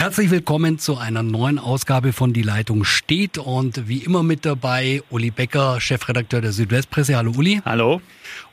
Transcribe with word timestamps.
Herzlich 0.00 0.30
willkommen 0.30 0.78
zu 0.78 0.96
einer 0.96 1.24
neuen 1.24 1.58
Ausgabe 1.58 2.12
von 2.12 2.32
Die 2.32 2.42
Leitung 2.42 2.84
steht 2.84 3.36
und 3.36 3.88
wie 3.88 3.98
immer 3.98 4.22
mit 4.22 4.46
dabei 4.46 5.02
Uli 5.10 5.32
Becker, 5.32 5.80
Chefredakteur 5.80 6.40
der 6.40 6.52
Südwestpresse. 6.52 7.16
Hallo 7.16 7.32
Uli. 7.36 7.60
Hallo. 7.64 8.00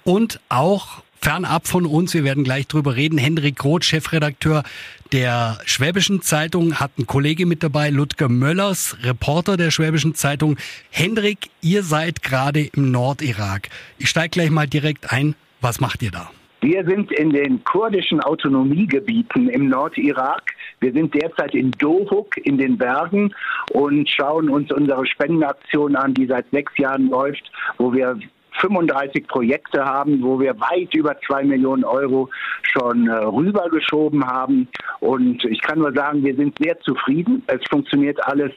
Und 0.04 0.39
auch 0.50 1.04
fernab 1.21 1.68
von 1.68 1.86
uns, 1.86 2.16
wir 2.16 2.23
werden 2.23 2.44
gleich 2.44 2.66
drüber 2.66 2.96
reden, 2.96 3.20
Hendrik 3.20 3.63
Roth, 3.63 3.86
Chefredakteur 3.86 4.63
der 5.12 5.60
Schwäbischen 5.66 6.23
Zeitung, 6.23 6.79
hat 6.79 6.94
einen 6.97 7.05
Kollege 7.05 7.46
mit 7.46 7.62
dabei, 7.62 7.92
Ludger 7.92 8.28
Möllers, 8.28 8.98
Reporter 9.04 9.56
der 9.56 9.70
Schwäbischen 9.70 10.16
Zeitung. 10.16 10.58
Hendrik, 10.90 11.52
ihr 11.62 11.84
seid 11.84 12.24
gerade 12.24 12.62
im 12.62 12.90
Nordirak. 12.90 13.70
Ich 14.00 14.10
steige 14.10 14.30
gleich 14.30 14.50
mal 14.50 14.66
direkt 14.66 15.14
ein. 15.14 15.36
Was 15.62 15.80
macht 15.80 16.02
ihr 16.02 16.09
da? 16.09 16.32
Wir 16.62 16.84
sind 16.86 17.12
in 17.12 17.30
den 17.30 17.64
kurdischen 17.64 18.20
Autonomiegebieten 18.22 19.50
im 19.50 19.70
Nordirak. 19.70 20.55
Wir 20.80 20.91
sind 20.91 21.13
derzeit 21.13 21.53
in 21.55 21.71
Dohuk 21.71 22.38
in 22.38 22.57
den 22.57 22.77
Bergen 22.77 23.34
und 23.71 24.09
schauen 24.09 24.49
uns 24.49 24.71
unsere 24.71 25.05
Spendenaktion 25.05 25.95
an, 25.95 26.13
die 26.13 26.25
seit 26.25 26.49
sechs 26.52 26.77
Jahren 26.77 27.09
läuft, 27.09 27.52
wo 27.77 27.93
wir 27.93 28.20
35 28.59 29.27
Projekte 29.27 29.83
haben, 29.83 30.21
wo 30.21 30.39
wir 30.39 30.59
weit 30.59 30.93
über 30.93 31.16
zwei 31.27 31.43
Millionen 31.43 31.83
Euro 31.83 32.30
schon 32.61 33.07
äh, 33.07 33.13
rübergeschoben 33.13 34.25
haben. 34.25 34.67
Und 34.99 35.43
ich 35.45 35.61
kann 35.61 35.80
nur 35.80 35.93
sagen, 35.93 36.23
wir 36.23 36.35
sind 36.35 36.57
sehr 36.59 36.80
zufrieden. 36.81 37.44
Es 37.47 37.61
funktioniert 37.69 38.23
alles 38.25 38.52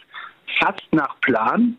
fast 0.60 0.84
nach 0.92 1.18
Plan. 1.20 1.76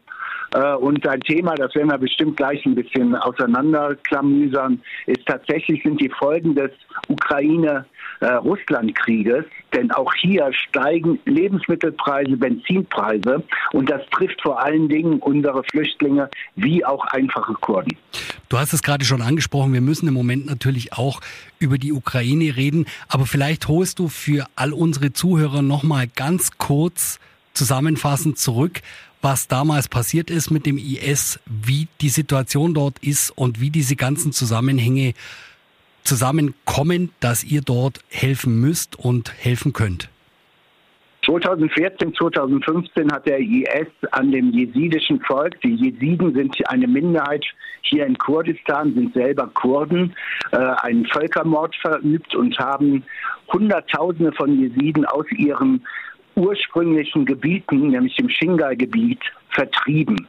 Äh, 0.54 0.76
und 0.76 1.08
ein 1.08 1.22
Thema, 1.22 1.56
das 1.56 1.74
werden 1.76 1.92
wir 1.92 1.98
bestimmt 1.98 2.36
gleich 2.38 2.66
ein 2.66 2.76
bisschen 2.76 3.16
auseinanderklamüsern, 3.16 4.82
ist 5.06 5.26
tatsächlich 5.26 5.82
sind 5.84 6.02
die 6.02 6.10
Folgen 6.10 6.56
des 6.56 6.72
Ukraine-Russland-Krieges. 7.08 9.46
Denn 9.74 9.92
auch 9.92 10.14
hier 10.16 10.52
steigen 10.52 11.20
Lebensmittelpreise, 11.26 12.36
Benzinpreise 12.38 13.44
und 13.72 13.90
das 13.90 14.02
trifft 14.10 14.42
vor 14.42 14.64
allen 14.64 14.90
Dingen 14.90 15.20
unsere 15.20 15.64
Flüchtlinge 15.66 16.28
wie 16.56 16.84
auch 16.84 17.06
einfache 17.06 17.54
Kurden. 17.54 17.96
Du 18.50 18.58
hast 18.58 18.74
es 18.74 18.82
gerade 18.82 19.06
schon 19.06 19.22
angesprochen, 19.22 19.74
wir 19.74 19.82
müssen 19.82 20.08
im 20.08 20.16
Moment 20.16 20.48
natürlich 20.48 20.94
auch 20.94 21.22
über 21.60 21.78
die 21.78 21.94
Ukraine 21.94 22.56
reden, 22.56 22.88
aber 23.08 23.28
vielleicht 23.28 23.68
holst 23.68 24.00
du 24.00 24.08
für 24.08 24.48
all 24.56 24.74
unsere 24.74 25.14
Zuhörer 25.14 25.62
noch 25.62 25.84
mal 25.84 26.08
ganz 26.08 26.58
kurz 26.58 27.20
zusammenfassend 27.54 28.40
zurück, 28.40 28.82
was 29.22 29.48
damals 29.48 29.88
passiert 29.88 30.30
ist 30.30 30.50
mit 30.50 30.66
dem 30.66 30.78
IS, 30.78 31.40
wie 31.46 31.88
die 32.02 32.10
Situation 32.10 32.74
dort 32.74 33.00
ist 33.00 33.32
und 33.32 33.60
wie 33.60 33.70
diese 33.70 33.96
ganzen 33.96 34.32
Zusammenhänge 34.32 35.14
zusammenkommen, 36.04 37.12
dass 37.20 37.44
ihr 37.44 37.62
dort 37.62 38.00
helfen 38.10 38.60
müsst 38.60 38.98
und 38.98 39.34
helfen 39.38 39.74
könnt? 39.74 40.10
2014, 41.26 42.14
2015 42.16 43.12
hat 43.12 43.28
der 43.28 43.40
IS 43.40 43.88
an 44.12 44.32
dem 44.32 44.52
jesidischen 44.52 45.20
Volk, 45.22 45.60
die 45.62 45.76
Jesiden 45.76 46.34
sind 46.34 46.56
eine 46.70 46.88
Minderheit 46.88 47.46
hier 47.82 48.06
in 48.06 48.18
Kurdistan, 48.18 48.94
sind 48.94 49.14
selber 49.14 49.48
Kurden, 49.54 50.16
äh, 50.52 50.58
einen 50.58 51.06
Völkermord 51.06 51.76
verübt 51.76 52.34
und 52.36 52.58
haben 52.58 53.04
Hunderttausende 53.52 54.32
von 54.34 54.60
Jesiden 54.60 55.06
aus 55.06 55.26
ihren 55.38 55.86
ursprünglichen 56.40 57.26
Gebieten, 57.26 57.90
nämlich 57.90 58.16
dem 58.16 58.30
Shingal-Gebiet, 58.30 59.22
vertrieben. 59.50 60.28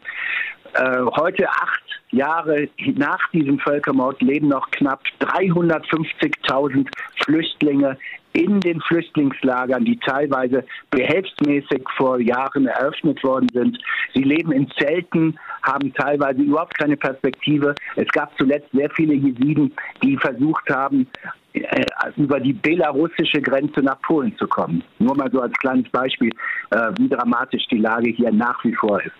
Äh, 0.74 1.02
heute, 1.16 1.48
acht 1.48 1.82
Jahre 2.10 2.68
nach 2.96 3.30
diesem 3.30 3.58
Völkermord, 3.58 4.20
leben 4.20 4.48
noch 4.48 4.70
knapp 4.70 5.02
350.000 5.20 6.88
Flüchtlinge 7.24 7.96
in 8.32 8.60
den 8.60 8.80
Flüchtlingslagern, 8.80 9.84
die 9.84 9.98
teilweise 9.98 10.64
behelfsmäßig 10.90 11.82
vor 11.96 12.20
Jahren 12.20 12.66
eröffnet 12.66 13.22
worden 13.24 13.48
sind. 13.52 13.78
Sie 14.14 14.22
leben 14.22 14.52
in 14.52 14.70
Zelten, 14.78 15.38
haben 15.62 15.92
teilweise 15.94 16.42
überhaupt 16.42 16.76
keine 16.78 16.96
Perspektive. 16.96 17.74
Es 17.96 18.08
gab 18.08 18.36
zuletzt 18.38 18.68
sehr 18.72 18.90
viele 18.90 19.14
Jesiden, 19.14 19.72
die 20.02 20.16
versucht 20.16 20.68
haben, 20.70 21.06
äh, 21.52 21.84
über 22.16 22.38
die 22.38 22.52
belarussische 22.52 23.40
Grenze 23.42 23.80
nach 23.80 24.00
Polen 24.02 24.36
zu 24.38 24.46
kommen. 24.46 24.84
Nur 24.98 25.16
mal 25.16 25.30
so 25.32 25.40
als 25.40 25.52
kleines 25.54 25.88
Beispiel, 25.90 26.30
äh, 26.70 26.92
wie 26.98 27.08
dramatisch 27.08 27.66
die 27.70 27.78
Lage 27.78 28.10
hier 28.10 28.32
nach 28.32 28.62
wie 28.64 28.74
vor 28.74 29.02
ist. 29.02 29.12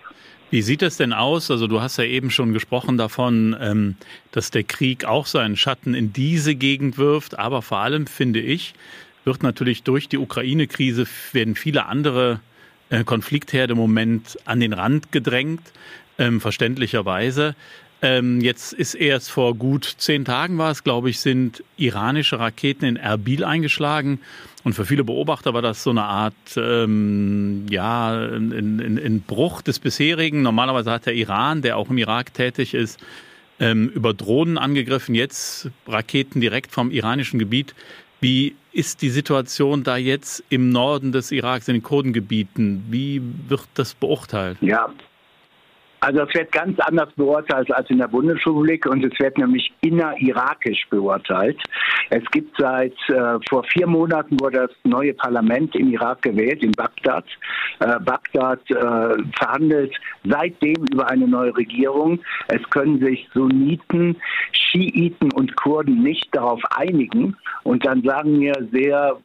Wie 0.50 0.62
sieht 0.62 0.82
es 0.82 0.96
denn 0.96 1.12
aus? 1.12 1.50
Also 1.50 1.68
du 1.68 1.80
hast 1.80 1.96
ja 1.96 2.04
eben 2.04 2.30
schon 2.30 2.52
gesprochen 2.52 2.98
davon, 2.98 3.56
ähm, 3.60 3.96
dass 4.32 4.50
der 4.50 4.64
Krieg 4.64 5.04
auch 5.04 5.26
seinen 5.26 5.56
Schatten 5.56 5.94
in 5.94 6.12
diese 6.12 6.56
Gegend 6.56 6.98
wirft, 6.98 7.38
aber 7.38 7.62
vor 7.62 7.78
allem 7.78 8.06
finde 8.08 8.40
ich, 8.40 8.74
wird 9.24 9.42
natürlich 9.42 9.84
durch 9.84 10.08
die 10.08 10.18
Ukraine-Krise 10.18 11.06
werden 11.32 11.54
viele 11.54 11.86
andere 11.86 12.40
äh, 12.88 13.04
Konfliktherde 13.04 13.72
im 13.72 13.78
Moment 13.78 14.38
an 14.44 14.58
den 14.58 14.72
Rand 14.72 15.12
gedrängt, 15.12 15.72
ähm, 16.20 16.40
verständlicherweise. 16.40 17.56
Ähm, 18.02 18.40
jetzt 18.40 18.72
ist 18.72 18.94
erst 18.94 19.30
vor 19.30 19.54
gut 19.54 19.84
zehn 19.98 20.24
Tagen 20.24 20.56
war 20.56 20.70
es, 20.70 20.84
glaube 20.84 21.10
ich, 21.10 21.20
sind 21.20 21.62
iranische 21.76 22.38
Raketen 22.38 22.84
in 22.84 22.96
Erbil 22.96 23.44
eingeschlagen. 23.44 24.20
Und 24.62 24.74
für 24.74 24.84
viele 24.84 25.04
Beobachter 25.04 25.54
war 25.54 25.62
das 25.62 25.82
so 25.82 25.90
eine 25.90 26.04
Art, 26.04 26.34
ähm, 26.56 27.66
ja, 27.68 28.12
ein, 28.12 29.24
Bruch 29.26 29.62
des 29.62 29.78
bisherigen. 29.78 30.42
Normalerweise 30.42 30.90
hat 30.90 31.06
der 31.06 31.14
Iran, 31.14 31.62
der 31.62 31.76
auch 31.76 31.90
im 31.90 31.98
Irak 31.98 32.32
tätig 32.34 32.74
ist, 32.74 33.00
ähm, 33.58 33.88
über 33.88 34.14
Drohnen 34.14 34.58
angegriffen, 34.58 35.14
jetzt 35.14 35.70
Raketen 35.86 36.40
direkt 36.40 36.72
vom 36.72 36.90
iranischen 36.90 37.38
Gebiet. 37.38 37.74
Wie 38.20 38.54
ist 38.72 39.02
die 39.02 39.10
Situation 39.10 39.82
da 39.82 39.96
jetzt 39.96 40.44
im 40.50 40.70
Norden 40.70 41.12
des 41.12 41.32
Iraks, 41.32 41.68
in 41.68 41.74
den 41.74 41.82
Kurdengebieten? 41.82 42.84
Wie 42.90 43.22
wird 43.48 43.66
das 43.74 43.94
beurteilt? 43.94 44.58
Ja, 44.60 44.90
also 46.00 46.22
es 46.22 46.34
wird 46.34 46.52
ganz 46.52 46.78
anders 46.80 47.10
beurteilt 47.14 47.72
als 47.74 47.88
in 47.90 47.98
der 47.98 48.08
Bundesrepublik 48.08 48.86
und 48.86 49.04
es 49.04 49.18
wird 49.20 49.36
nämlich 49.38 49.72
innerirakisch 49.82 50.86
beurteilt. 50.88 51.58
Es 52.08 52.24
gibt 52.30 52.56
seit 52.58 52.94
äh, 53.08 53.38
vor 53.48 53.64
vier 53.64 53.86
Monaten 53.86 54.40
wurde 54.40 54.68
das 54.68 54.70
neue 54.84 55.14
Parlament 55.14 55.74
im 55.76 55.92
Irak 55.92 56.22
gewählt, 56.22 56.62
in 56.62 56.72
Bagdad. 56.72 57.24
Äh, 57.80 58.00
Bagdad 58.00 58.60
äh, 58.70 59.22
verhandelt 59.36 59.94
seitdem 60.24 60.86
über 60.90 61.08
eine 61.10 61.28
neue 61.28 61.56
Regierung. 61.56 62.20
Es 62.48 62.62
können 62.70 62.98
sich 63.00 63.28
Sunniten, 63.34 64.16
Schiiten 64.52 65.32
und 65.32 65.54
Kurden 65.56 66.02
nicht 66.02 66.34
darauf 66.34 66.60
einigen. 66.76 67.36
Und 67.62 67.84
dann 67.86 68.02
sagen 68.02 68.38
mir 68.38 68.54
sehr 68.72 69.18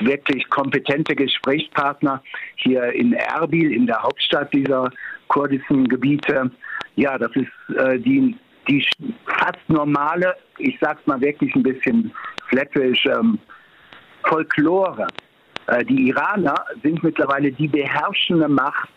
wirklich 0.00 0.48
kompetente 0.50 1.14
Gesprächspartner 1.14 2.22
hier 2.56 2.92
in 2.92 3.12
Erbil, 3.12 3.72
in 3.72 3.86
der 3.86 4.02
Hauptstadt 4.02 4.52
dieser 4.52 4.90
kurdischen 5.28 5.88
Gebiete. 5.88 6.50
Ja, 6.96 7.18
das 7.18 7.30
ist 7.34 7.76
äh, 7.76 7.98
die, 7.98 8.36
die 8.68 8.86
fast 9.26 9.68
normale, 9.68 10.34
ich 10.58 10.76
sag's 10.80 11.06
mal 11.06 11.20
wirklich 11.20 11.54
ein 11.54 11.62
bisschen 11.62 12.12
flättisch, 12.48 13.04
ähm, 13.06 13.38
Folklore. 14.28 15.06
Äh, 15.66 15.84
die 15.84 16.08
Iraner 16.08 16.54
sind 16.82 17.02
mittlerweile 17.02 17.50
die 17.50 17.68
beherrschende 17.68 18.48
Macht 18.48 18.88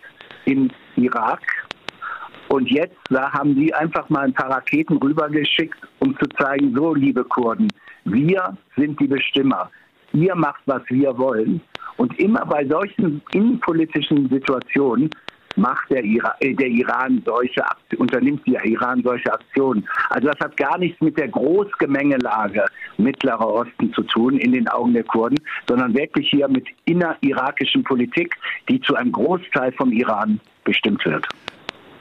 im 0.45 0.69
Irak. 0.95 1.41
Und 2.49 2.69
jetzt 2.69 2.97
da 3.09 3.31
haben 3.33 3.55
die 3.55 3.73
einfach 3.73 4.07
mal 4.09 4.25
ein 4.25 4.33
paar 4.33 4.51
Raketen 4.51 4.97
rübergeschickt, 4.97 5.77
um 5.99 6.17
zu 6.19 6.27
zeigen, 6.37 6.73
so 6.75 6.93
liebe 6.93 7.23
Kurden, 7.23 7.67
wir 8.03 8.55
sind 8.77 8.99
die 8.99 9.07
Bestimmer. 9.07 9.71
Ihr 10.15 10.35
macht, 10.35 10.61
was 10.65 10.81
wir 10.89 11.17
wollen. 11.17 11.61
Und 11.97 12.17
immer 12.19 12.45
bei 12.45 12.65
solchen 12.65 13.21
innenpolitischen 13.33 14.29
Situationen 14.29 15.09
macht 15.57 15.89
der, 15.89 16.03
Ira 16.03 16.35
äh, 16.39 16.53
der 16.53 16.67
Iran 16.67 17.21
solche 17.25 17.63
unternimmt 17.97 18.45
der 18.45 18.63
Iran 18.65 19.01
solche 19.03 19.31
Aktionen. 19.31 19.87
Also 20.09 20.27
das 20.27 20.39
hat 20.39 20.57
gar 20.57 20.77
nichts 20.77 20.99
mit 21.01 21.17
der 21.17 21.29
Großgemengelage 21.29 22.65
Mittlerer 22.97 23.47
Osten 23.47 23.93
zu 23.93 24.03
tun 24.03 24.37
in 24.37 24.51
den 24.51 24.67
Augen 24.67 24.93
der 24.93 25.03
Kurden, 25.03 25.39
sondern 25.67 25.93
wirklich 25.93 26.29
hier 26.29 26.47
mit 26.47 26.67
innerirakischen 26.85 27.83
Politik, 27.83 28.35
die 28.69 28.81
zu 28.81 28.95
einem 28.95 29.11
Großteil 29.11 29.71
vom 29.73 29.91
Iran 29.91 30.39
bestimmt 30.63 31.05
wird. 31.05 31.25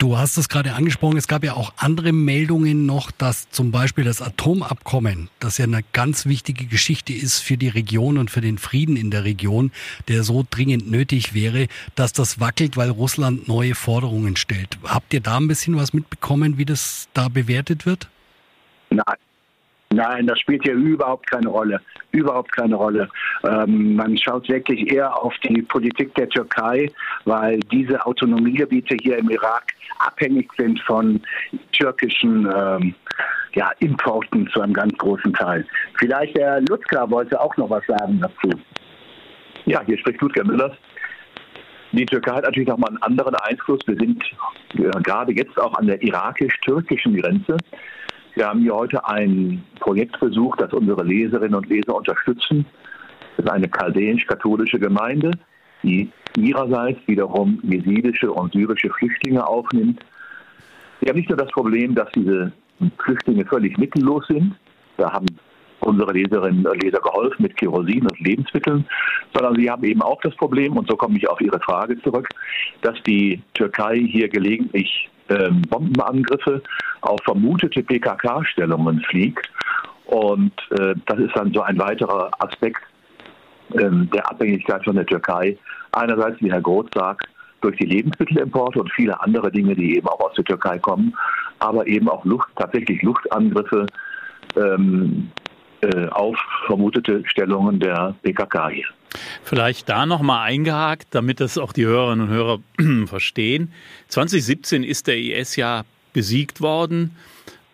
Du 0.05 0.19
hast 0.19 0.37
es 0.37 0.51
gerade 0.51 0.75
angesprochen, 0.75 1.17
es 1.17 1.29
gab 1.29 1.45
ja 1.45 1.55
auch 1.55 1.73
andere 1.79 2.13
Meldungen 2.13 2.85
noch, 2.85 3.11
dass 3.11 3.49
zum 3.49 3.71
Beispiel 3.71 4.05
das 4.05 4.21
Atomabkommen, 4.21 5.31
das 5.41 5.57
ja 5.57 5.65
eine 5.65 5.83
ganz 5.95 6.27
wichtige 6.27 6.67
Geschichte 6.67 7.15
ist 7.15 7.41
für 7.41 7.57
die 7.57 7.71
Region 7.71 8.19
und 8.19 8.31
für 8.31 8.43
den 8.43 8.59
Frieden 8.59 8.97
in 8.97 9.11
der 9.11 9.25
Region, 9.25 9.73
der 10.09 10.23
so 10.23 10.45
dringend 10.51 10.91
nötig 10.91 11.33
wäre, 11.33 11.69
dass 11.95 12.13
das 12.13 12.39
wackelt, 12.39 12.77
weil 12.77 12.91
Russland 12.91 13.49
neue 13.49 13.75
Forderungen 13.75 14.37
stellt. 14.37 14.77
Habt 14.85 15.15
ihr 15.15 15.23
da 15.23 15.39
ein 15.39 15.49
bisschen 15.49 15.75
was 15.75 15.95
mitbekommen, 15.95 16.59
wie 16.59 16.67
das 16.67 17.09
da 17.15 17.29
bewertet 17.29 17.87
wird? 17.87 18.11
Nein, 18.91 19.17
Nein, 19.95 20.27
das 20.27 20.41
spielt 20.41 20.65
hier 20.65 20.75
überhaupt 20.75 21.31
keine 21.31 21.49
Rolle. 21.49 21.81
Überhaupt 22.11 22.51
keine 22.53 22.75
Rolle. 22.75 23.09
Ähm, 23.45 23.95
man 23.95 24.19
schaut 24.19 24.49
wirklich 24.49 24.93
eher 24.93 25.17
auf 25.17 25.33
die 25.45 25.63
Politik 25.63 26.13
der 26.17 26.29
Türkei, 26.29 26.91
weil 27.25 27.61
diese 27.61 28.05
Autonomiegebiete 28.05 28.97
hier 29.01 29.19
im 29.19 29.31
Irak 29.31 29.73
abhängig 30.01 30.51
sind 30.59 30.81
von 30.81 31.21
türkischen 31.73 32.51
ähm, 32.53 32.95
ja, 33.55 33.71
Importen 33.79 34.49
zu 34.49 34.61
einem 34.61 34.73
ganz 34.73 34.97
großen 34.99 35.33
Teil. 35.33 35.65
Vielleicht 35.99 36.37
der 36.37 36.61
Lutka 36.63 37.09
wollte 37.09 37.41
auch 37.41 37.57
noch 37.57 37.71
was 37.71 37.87
sagen 37.87 38.21
dazu. 38.21 38.51
Ja, 39.67 39.81
hier 39.87 39.99
spricht 39.99 40.21
Ludger 40.21 40.45
Müllers. 40.45 40.73
Die 41.93 42.05
Türkei 42.05 42.33
hat 42.33 42.45
natürlich 42.45 42.69
nochmal 42.69 42.91
einen 42.91 43.03
anderen 43.03 43.37
Einfluss. 43.37 43.79
Wir 43.87 43.95
sind 43.95 44.25
äh, 44.75 44.91
gerade 45.03 45.33
jetzt 45.33 45.57
auch 45.57 45.75
an 45.75 45.87
der 45.87 46.03
irakisch-türkischen 46.03 47.17
Grenze. 47.17 47.57
Wir 48.35 48.49
haben 48.49 48.61
hier 48.61 48.75
heute 48.75 49.07
ein 49.07 49.63
Projekt 49.79 50.19
besucht, 50.19 50.61
das 50.61 50.73
unsere 50.73 51.05
Leserinnen 51.05 51.55
und 51.55 51.69
Leser 51.69 51.95
unterstützen. 51.95 52.67
Das 53.37 53.47
ist 53.47 53.53
eine 53.53 53.69
chaldäisch-katholische 53.69 54.81
Gemeinde, 54.81 55.31
die 55.85 56.11
ihrerseits 56.37 56.99
wiederum 57.07 57.61
jesidische 57.63 58.33
und 58.33 58.53
syrische 58.53 58.91
Flüchtlinge 58.91 59.47
aufnimmt. 59.47 60.05
Wir 61.01 61.11
haben 61.11 61.19
nicht 61.19 61.29
nur 61.29 61.39
das 61.39 61.51
Problem, 61.51 61.95
dass 61.95 62.11
diese 62.13 62.53
Flüchtlinge 62.99 63.47
völlig 63.47 63.79
mittellos 63.79 64.27
sind. 64.27 64.55
Da 64.97 65.13
haben 65.13 65.27
unsere 65.81 66.13
Leserinnen 66.13 66.67
und 66.67 66.83
Leser 66.83 67.01
geholfen 67.01 67.43
mit 67.43 67.57
Kerosin 67.57 68.03
und 68.03 68.19
Lebensmitteln, 68.21 68.85
sondern 69.33 69.55
sie 69.55 69.71
haben 69.71 69.85
eben 69.85 70.03
auch 70.03 70.21
das 70.23 70.35
Problem, 70.37 70.77
und 70.77 70.89
so 70.89 70.97
komme 70.97 71.19
ich 71.19 71.29
auf 71.29 71.41
Ihre 71.41 71.61
Frage 71.61 72.01
zurück, 72.03 72.29
dass 72.81 73.01
die 73.07 73.43
Türkei 73.53 73.99
hier 73.99 74.29
gelegentlich 74.29 75.09
ähm, 75.29 75.63
Bombenangriffe 75.63 76.63
auf 77.01 77.21
vermutete 77.25 77.83
PKK-Stellungen 77.83 79.01
fliegt. 79.03 79.51
Und 80.07 80.53
äh, 80.79 80.95
das 81.07 81.19
ist 81.19 81.37
dann 81.37 81.53
so 81.53 81.63
ein 81.63 81.79
weiterer 81.79 82.31
Aspekt 82.39 82.83
ähm, 83.79 84.09
der 84.13 84.31
Abhängigkeit 84.31 84.85
von 84.85 84.97
der 84.97 85.07
Türkei. 85.07 85.57
Einerseits, 85.93 86.41
wie 86.41 86.53
Herr 86.53 86.61
Groth 86.61 86.93
sagt, 86.95 87.27
durch 87.61 87.77
die 87.79 87.87
Lebensmittelimporte 87.87 88.81
und 88.81 88.93
viele 88.93 89.19
andere 89.23 89.51
Dinge, 89.51 89.75
die 89.75 89.97
eben 89.97 90.07
auch 90.07 90.21
aus 90.21 90.35
der 90.35 90.45
Türkei 90.45 90.79
kommen, 90.79 91.15
aber 91.61 91.87
eben 91.87 92.09
auch 92.09 92.25
Luft, 92.25 92.49
tatsächlich 92.57 93.01
Luftangriffe 93.03 93.87
ähm, 94.57 95.31
äh, 95.81 96.09
auf 96.09 96.37
vermutete 96.67 97.23
Stellungen 97.27 97.81
der 97.81 98.15
PKK 98.23 98.69
hier. 98.69 98.87
Vielleicht 99.43 99.89
da 99.89 100.07
nochmal 100.07 100.47
eingehakt, 100.47 101.09
damit 101.11 101.41
das 101.41 101.59
auch 101.59 101.73
die 101.73 101.85
Hörerinnen 101.85 102.29
und 102.29 102.35
Hörer 102.35 102.59
verstehen. 103.07 103.73
2017 104.09 104.85
ist 104.85 105.07
der 105.07 105.19
IS 105.19 105.57
ja 105.57 105.85
besiegt 106.13 106.61
worden. 106.61 107.17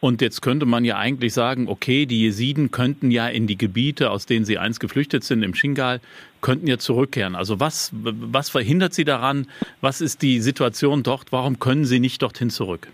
Und 0.00 0.22
jetzt 0.22 0.40
könnte 0.40 0.64
man 0.64 0.86
ja 0.86 0.96
eigentlich 0.96 1.34
sagen, 1.34 1.68
okay, 1.68 2.06
die 2.06 2.22
Jesiden 2.22 2.70
könnten 2.70 3.10
ja 3.10 3.28
in 3.28 3.46
die 3.46 3.58
Gebiete, 3.58 4.10
aus 4.10 4.24
denen 4.24 4.46
sie 4.46 4.56
einst 4.56 4.80
geflüchtet 4.80 5.24
sind, 5.24 5.42
im 5.42 5.54
Shingal, 5.54 6.00
könnten 6.40 6.66
ja 6.66 6.78
zurückkehren. 6.78 7.36
Also 7.36 7.60
was, 7.60 7.90
was 7.92 8.48
verhindert 8.48 8.94
sie 8.94 9.04
daran? 9.04 9.46
Was 9.82 10.00
ist 10.00 10.22
die 10.22 10.40
Situation 10.40 11.02
dort? 11.02 11.32
Warum 11.32 11.58
können 11.58 11.84
sie 11.84 12.00
nicht 12.00 12.22
dorthin 12.22 12.48
zurück? 12.48 12.88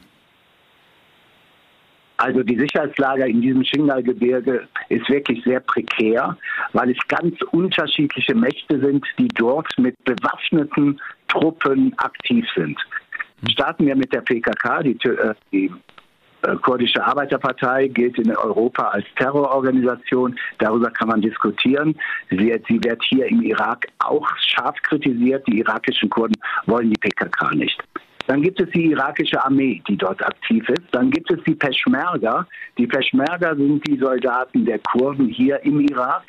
Also 2.19 2.43
die 2.43 2.59
Sicherheitslage 2.59 3.27
in 3.27 3.43
diesem 3.43 3.63
Shingal-Gebirge 3.65 4.67
ist 4.89 5.09
wirklich 5.09 5.45
sehr 5.45 5.61
prekär, 5.61 6.37
weil 6.73 6.91
es 6.91 7.09
ganz 7.09 7.35
unterschiedliche 7.53 8.35
Mächte 8.35 8.81
sind, 8.81 9.05
die 9.19 9.29
dort 9.29 9.69
mit 9.79 10.03
bewaffneten 10.05 11.01
Truppen 11.29 11.93
aktiv 11.99 12.47
sind. 12.55 12.79
Hm. 13.41 13.51
Starten 13.51 13.87
wir 13.87 13.97
mit 13.97 14.13
der 14.13 14.23
PKK, 14.23 14.83
die, 14.83 14.99
äh, 15.05 15.35
die 15.53 15.71
äh, 16.43 16.57
kurdische 16.57 17.05
Arbeiterpartei 17.05 17.89
gilt 17.89 18.19
in 18.19 18.35
Europa 18.35 18.89
als 18.89 19.07
Terrororganisation. 19.17 20.39
Darüber 20.59 20.91
kann 20.91 21.09
man 21.09 21.21
diskutieren. 21.21 21.95
Sie, 22.31 22.55
sie 22.69 22.83
wird 22.83 23.03
hier 23.05 23.27
im 23.27 23.43
Irak 23.43 23.87
auch 23.99 24.27
scharf 24.39 24.77
kritisiert. 24.83 25.47
Die 25.49 25.59
irakischen 25.59 26.09
Kurden 26.09 26.35
wollen 26.67 26.91
die 26.91 27.01
PKK 27.01 27.55
nicht. 27.55 27.83
Dann 28.27 28.43
gibt 28.43 28.61
es 28.61 28.69
die 28.71 28.87
irakische 28.87 29.43
Armee, 29.45 29.83
die 29.89 29.97
dort 29.97 30.25
aktiv 30.25 30.69
ist. 30.69 30.83
Dann 30.93 31.11
gibt 31.11 31.31
es 31.31 31.43
die 31.45 31.55
Peschmerga. 31.55 32.47
Die 32.77 32.87
Peschmerga 32.87 33.55
sind 33.55 33.87
die 33.87 33.99
Soldaten 33.99 34.65
der 34.65 34.79
Kurden 34.81 35.29
hier 35.29 35.63
im 35.65 35.81
Irak. 35.81 36.25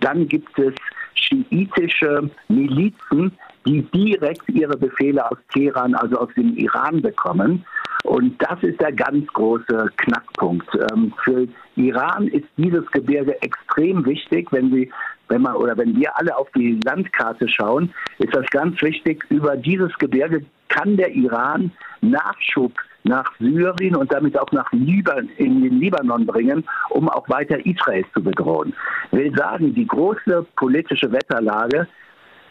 Dann 0.00 0.26
gibt 0.26 0.58
es 0.58 0.74
schiitische 1.14 2.30
Milizen, 2.48 3.32
die 3.66 3.82
direkt 3.82 4.48
ihre 4.48 4.76
Befehle 4.76 5.30
aus 5.30 5.38
Teheran, 5.52 5.94
also 5.94 6.16
aus 6.18 6.28
dem 6.36 6.56
Iran 6.56 7.00
bekommen. 7.02 7.64
Und 8.04 8.36
das 8.42 8.62
ist 8.62 8.80
der 8.80 8.92
ganz 8.92 9.26
große 9.28 9.90
Knackpunkt. 9.96 10.68
Ähm, 10.92 11.14
für 11.24 11.48
Iran 11.76 12.28
ist 12.28 12.46
dieses 12.58 12.84
Gebirge 12.90 13.40
extrem 13.40 14.04
wichtig, 14.04 14.52
wenn 14.52 14.70
sie 14.72 14.90
wenn 15.28 15.42
man 15.42 15.56
oder 15.56 15.76
wenn 15.76 15.96
wir 15.96 16.16
alle 16.18 16.36
auf 16.36 16.48
die 16.54 16.78
Landkarte 16.84 17.48
schauen, 17.48 17.92
ist 18.18 18.34
das 18.34 18.46
ganz 18.50 18.80
wichtig. 18.82 19.24
Über 19.30 19.56
dieses 19.56 19.92
Gebirge 19.98 20.44
kann 20.68 20.96
der 20.96 21.14
Iran 21.14 21.72
Nachschub 22.00 22.72
nach 23.04 23.30
Syrien 23.38 23.96
und 23.96 24.12
damit 24.12 24.38
auch 24.38 24.50
nach 24.52 24.70
Liban, 24.72 25.28
in 25.36 25.62
den 25.62 25.78
Libanon 25.80 26.26
bringen, 26.26 26.64
um 26.90 27.08
auch 27.08 27.28
weiter 27.28 27.64
Israel 27.64 28.04
zu 28.14 28.22
bedrohen. 28.22 28.74
Ich 29.12 29.18
will 29.18 29.36
sagen, 29.36 29.74
die 29.74 29.86
große 29.86 30.46
politische 30.56 31.10
Wetterlage 31.12 31.86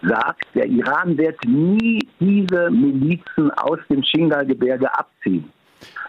sagt, 0.08 0.46
der 0.54 0.68
Iran 0.68 1.18
wird 1.18 1.38
nie 1.46 2.00
diese 2.20 2.70
Milizen 2.72 3.52
aus 3.52 3.80
dem 3.90 4.04
Shingal-Gebirge 4.04 4.88
abziehen. 4.98 5.52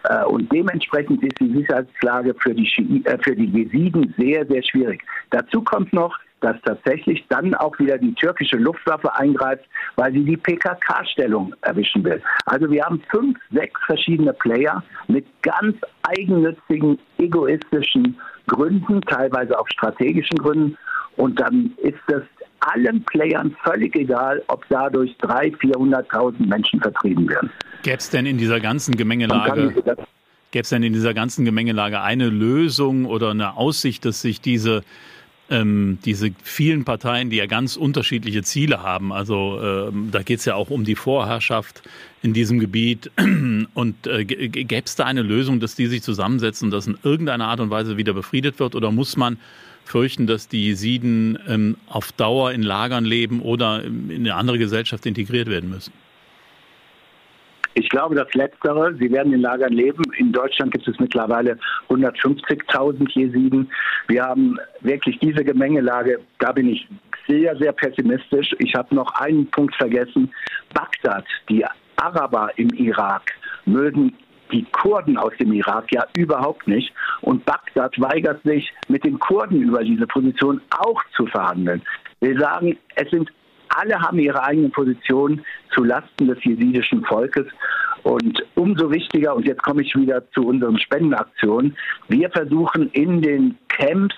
Äh, 0.04 0.24
und 0.24 0.52
dementsprechend 0.52 1.22
ist 1.22 1.40
die 1.40 1.52
Sicherheitslage 1.52 2.34
für 2.34 2.54
die, 2.54 3.02
äh, 3.04 3.18
für 3.22 3.34
die 3.34 3.46
Jesiden 3.46 4.14
sehr, 4.18 4.46
sehr 4.46 4.62
schwierig. 4.62 5.02
Dazu 5.30 5.62
kommt 5.62 5.92
noch, 5.92 6.18
dass 6.40 6.56
tatsächlich 6.62 7.24
dann 7.30 7.54
auch 7.54 7.78
wieder 7.78 7.96
die 7.96 8.12
türkische 8.14 8.56
Luftwaffe 8.56 9.14
eingreift, 9.14 9.64
weil 9.96 10.12
sie 10.12 10.24
die 10.24 10.36
PKK-Stellung 10.36 11.54
erwischen 11.62 12.04
will. 12.04 12.22
Also 12.44 12.70
wir 12.70 12.84
haben 12.84 13.02
fünf, 13.10 13.38
sechs 13.50 13.80
verschiedene 13.86 14.34
Player 14.34 14.82
mit 15.08 15.24
ganz 15.40 15.74
eigennützigen, 16.02 16.98
egoistischen 17.16 18.18
Gründen, 18.46 19.00
teilweise 19.02 19.58
auch 19.58 19.66
strategischen 19.68 20.36
Gründen. 20.36 20.76
Und 21.16 21.40
dann 21.40 21.72
ist 21.78 21.96
es 22.08 22.22
allen 22.60 23.02
Playern 23.04 23.54
völlig 23.62 23.94
egal, 23.96 24.42
ob 24.48 24.64
dadurch 24.68 25.14
300.000, 25.22 26.08
400.000 26.10 26.46
Menschen 26.46 26.80
vertrieben 26.80 27.28
werden. 27.28 27.50
Gäbe 27.82 27.98
es 27.98 28.10
denn 28.10 28.26
in 28.26 28.38
dieser 28.38 28.60
ganzen 28.60 28.96
Gemengelage... 28.96 29.74
Gäbe 30.50 30.62
es 30.62 30.68
denn 30.68 30.84
in 30.84 30.92
dieser 30.92 31.14
ganzen 31.14 31.44
Gemengelage 31.44 32.00
eine 32.00 32.28
Lösung 32.28 33.06
oder 33.06 33.30
eine 33.30 33.56
Aussicht, 33.56 34.04
dass 34.04 34.20
sich 34.20 34.40
diese 34.40 34.84
ähm, 35.50 35.98
diese 36.04 36.30
vielen 36.42 36.84
Parteien, 36.84 37.28
die 37.28 37.36
ja 37.36 37.46
ganz 37.46 37.76
unterschiedliche 37.76 38.42
Ziele 38.42 38.82
haben. 38.82 39.12
Also 39.12 39.60
ähm, 39.62 40.08
da 40.10 40.22
geht 40.22 40.38
es 40.38 40.44
ja 40.46 40.54
auch 40.54 40.70
um 40.70 40.84
die 40.84 40.94
Vorherrschaft 40.94 41.82
in 42.22 42.32
diesem 42.32 42.58
Gebiet. 42.60 43.10
Und 43.74 44.06
äh, 44.06 44.24
gäbe 44.24 44.82
es 44.84 44.96
da 44.96 45.04
eine 45.04 45.22
Lösung, 45.22 45.60
dass 45.60 45.74
die 45.74 45.86
sich 45.86 46.02
zusammensetzen 46.02 46.66
und 46.66 46.70
das 46.70 46.86
in 46.86 46.96
irgendeiner 47.02 47.46
Art 47.46 47.60
und 47.60 47.70
Weise 47.70 47.96
wieder 47.96 48.14
befriedet 48.14 48.58
wird? 48.58 48.74
Oder 48.74 48.90
muss 48.90 49.16
man 49.16 49.38
fürchten, 49.84 50.26
dass 50.26 50.48
die 50.48 50.66
Jesiden 50.66 51.38
ähm, 51.48 51.76
auf 51.88 52.12
Dauer 52.12 52.52
in 52.52 52.62
Lagern 52.62 53.04
leben 53.04 53.40
oder 53.42 53.84
in 53.84 54.12
eine 54.12 54.34
andere 54.34 54.58
Gesellschaft 54.58 55.06
integriert 55.06 55.48
werden 55.48 55.70
müssen? 55.70 55.92
Ich 57.74 57.88
glaube, 57.88 58.14
das 58.14 58.32
Letztere. 58.34 58.94
Sie 58.94 59.10
werden 59.10 59.32
in 59.32 59.40
Lagern 59.40 59.72
leben. 59.72 60.04
In 60.16 60.32
Deutschland 60.32 60.72
gibt 60.72 60.86
es 60.86 60.98
mittlerweile 61.00 61.58
150.000 61.88 63.10
Jesiden. 63.10 63.70
Wir 64.06 64.24
haben 64.24 64.56
wirklich 64.80 65.18
diese 65.18 65.44
Gemengelage. 65.44 66.20
Da 66.38 66.52
bin 66.52 66.68
ich 66.68 66.86
sehr, 67.26 67.56
sehr 67.56 67.72
pessimistisch. 67.72 68.54
Ich 68.60 68.74
habe 68.76 68.94
noch 68.94 69.12
einen 69.14 69.46
Punkt 69.50 69.74
vergessen. 69.74 70.32
Bagdad, 70.72 71.24
die 71.48 71.64
Araber 71.96 72.50
im 72.56 72.68
Irak, 72.70 73.32
mögen 73.64 74.12
die 74.52 74.64
Kurden 74.72 75.16
aus 75.16 75.32
dem 75.38 75.52
Irak 75.52 75.92
ja 75.92 76.06
überhaupt 76.16 76.66
nicht. 76.68 76.92
Und 77.22 77.44
Bagdad 77.44 77.98
weigert 78.00 78.42
sich, 78.42 78.72
mit 78.88 79.04
den 79.04 79.18
Kurden 79.18 79.62
über 79.62 79.82
diese 79.82 80.06
Position 80.06 80.60
auch 80.70 81.02
zu 81.16 81.26
verhandeln. 81.26 81.82
Wir 82.20 82.38
sagen, 82.38 82.78
es 82.94 83.10
sind 83.10 83.30
alle 83.76 84.00
haben 84.00 84.18
ihre 84.18 84.42
eigene 84.42 84.68
Position 84.68 85.44
zu 85.74 85.84
Lasten 85.84 86.28
des 86.28 86.42
jesidischen 86.44 87.04
Volkes. 87.04 87.46
Und 88.02 88.44
umso 88.54 88.90
wichtiger, 88.90 89.34
und 89.34 89.46
jetzt 89.46 89.62
komme 89.62 89.82
ich 89.82 89.94
wieder 89.96 90.22
zu 90.32 90.46
unseren 90.46 90.78
Spendenaktionen, 90.78 91.76
wir 92.08 92.30
versuchen 92.30 92.90
in 92.90 93.22
den 93.22 93.56
Camps, 93.68 94.14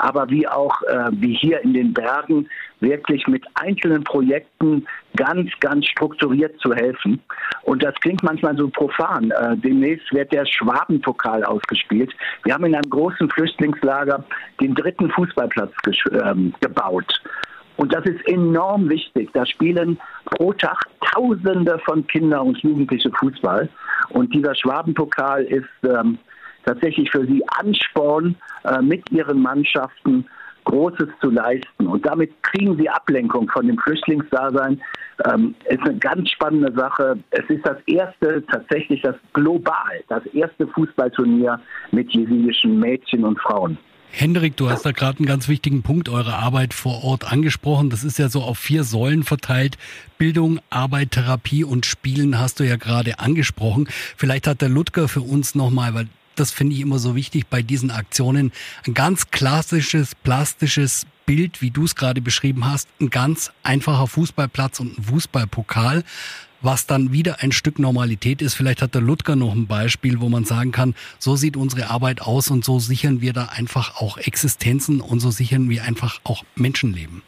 aber 0.00 0.28
wie 0.30 0.48
auch 0.48 0.82
äh, 0.82 1.10
wie 1.12 1.34
hier 1.34 1.62
in 1.62 1.74
den 1.74 1.92
Bergen, 1.92 2.48
wirklich 2.80 3.26
mit 3.26 3.44
einzelnen 3.54 4.02
Projekten 4.02 4.86
ganz, 5.16 5.50
ganz 5.60 5.86
strukturiert 5.86 6.58
zu 6.60 6.74
helfen. 6.74 7.20
Und 7.62 7.82
das 7.82 7.94
klingt 7.96 8.22
manchmal 8.22 8.56
so 8.56 8.68
profan. 8.68 9.30
Äh, 9.30 9.56
demnächst 9.58 10.12
wird 10.12 10.32
der 10.32 10.46
Schwabenpokal 10.46 11.44
ausgespielt. 11.44 12.12
Wir 12.44 12.54
haben 12.54 12.64
in 12.64 12.74
einem 12.74 12.88
großen 12.88 13.28
Flüchtlingslager 13.30 14.24
den 14.60 14.74
dritten 14.74 15.10
Fußballplatz 15.10 15.72
äh, 15.86 16.34
gebaut. 16.60 17.22
Und 17.76 17.94
das 17.94 18.04
ist 18.04 18.26
enorm 18.26 18.88
wichtig. 18.88 19.30
Da 19.32 19.46
spielen 19.46 19.98
pro 20.24 20.52
Tag 20.52 20.78
Tausende 21.12 21.78
von 21.84 22.06
Kindern 22.06 22.48
und 22.48 22.58
Jugendlichen 22.58 23.12
Fußball. 23.12 23.68
Und 24.10 24.34
dieser 24.34 24.54
Schwabenpokal 24.54 25.44
ist 25.44 25.68
ähm, 25.84 26.18
tatsächlich 26.64 27.10
für 27.10 27.26
sie 27.26 27.42
Ansporn, 27.58 28.36
äh, 28.64 28.80
mit 28.80 29.10
ihren 29.10 29.40
Mannschaften 29.40 30.26
Großes 30.64 31.08
zu 31.20 31.30
leisten. 31.30 31.86
Und 31.86 32.06
damit 32.06 32.30
kriegen 32.42 32.76
sie 32.76 32.88
Ablenkung 32.88 33.50
von 33.50 33.66
dem 33.66 33.78
Flüchtlingsdasein. 33.78 34.80
Ähm, 35.24 35.54
ist 35.68 35.80
eine 35.80 35.98
ganz 35.98 36.30
spannende 36.30 36.72
Sache. 36.74 37.18
Es 37.30 37.48
ist 37.48 37.66
das 37.66 37.78
erste, 37.86 38.44
tatsächlich 38.46 39.02
das 39.02 39.16
global, 39.32 40.02
das 40.08 40.24
erste 40.26 40.66
Fußballturnier 40.68 41.60
mit 41.92 42.10
jesidischen 42.12 42.78
Mädchen 42.78 43.24
und 43.24 43.38
Frauen. 43.40 43.78
Hendrik, 44.12 44.56
du 44.56 44.68
hast 44.68 44.84
da 44.84 44.90
gerade 44.90 45.18
einen 45.18 45.26
ganz 45.26 45.48
wichtigen 45.48 45.82
Punkt 45.82 46.08
eurer 46.08 46.34
Arbeit 46.34 46.74
vor 46.74 47.04
Ort 47.04 47.30
angesprochen. 47.30 47.90
Das 47.90 48.02
ist 48.02 48.18
ja 48.18 48.28
so 48.28 48.42
auf 48.42 48.58
vier 48.58 48.82
Säulen 48.82 49.22
verteilt. 49.22 49.78
Bildung, 50.18 50.58
Arbeit, 50.68 51.12
Therapie 51.12 51.62
und 51.64 51.86
Spielen 51.86 52.38
hast 52.38 52.58
du 52.58 52.64
ja 52.64 52.76
gerade 52.76 53.20
angesprochen. 53.20 53.88
Vielleicht 54.16 54.46
hat 54.48 54.62
der 54.62 54.68
Ludger 54.68 55.06
für 55.06 55.20
uns 55.20 55.54
nochmal, 55.54 55.94
weil 55.94 56.08
das 56.40 56.50
finde 56.50 56.74
ich 56.74 56.80
immer 56.80 56.98
so 56.98 57.14
wichtig 57.14 57.46
bei 57.46 57.62
diesen 57.62 57.90
Aktionen, 57.90 58.52
ein 58.86 58.94
ganz 58.94 59.30
klassisches, 59.30 60.14
plastisches 60.14 61.06
Bild, 61.26 61.62
wie 61.62 61.70
du 61.70 61.84
es 61.84 61.94
gerade 61.94 62.20
beschrieben 62.20 62.66
hast. 62.66 62.88
Ein 63.00 63.10
ganz 63.10 63.52
einfacher 63.62 64.06
Fußballplatz 64.06 64.80
und 64.80 64.98
ein 64.98 65.04
Fußballpokal 65.04 66.02
was 66.62 66.86
dann 66.86 67.12
wieder 67.12 67.40
ein 67.40 67.52
Stück 67.52 67.78
Normalität 67.78 68.42
ist. 68.42 68.54
Vielleicht 68.54 68.82
hat 68.82 68.94
der 68.94 69.00
Ludger 69.00 69.36
noch 69.36 69.52
ein 69.52 69.66
Beispiel, 69.66 70.20
wo 70.20 70.28
man 70.28 70.44
sagen 70.44 70.72
kann, 70.72 70.94
so 71.18 71.36
sieht 71.36 71.56
unsere 71.56 71.88
Arbeit 71.88 72.20
aus 72.20 72.50
und 72.50 72.64
so 72.64 72.78
sichern 72.78 73.20
wir 73.20 73.32
da 73.32 73.46
einfach 73.46 73.96
auch 73.96 74.18
Existenzen 74.18 75.00
und 75.00 75.20
so 75.20 75.30
sichern 75.30 75.70
wir 75.70 75.84
einfach 75.84 76.20
auch 76.24 76.44
Menschenleben. 76.56 77.22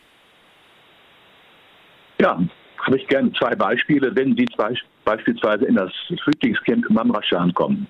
Ja, 2.21 2.39
habe 2.83 2.97
ich 2.97 3.07
gerne 3.09 3.33
zwei 3.33 3.55
Beispiele. 3.55 4.15
Wenn 4.15 4.37
Sie 4.37 4.47
beispielsweise 5.05 5.65
in 5.65 5.77
das 5.77 5.93
Flüchtlingscamp 6.23 6.87
in 6.89 6.95
Mamraschan 6.95 7.55
kommen, 7.55 7.87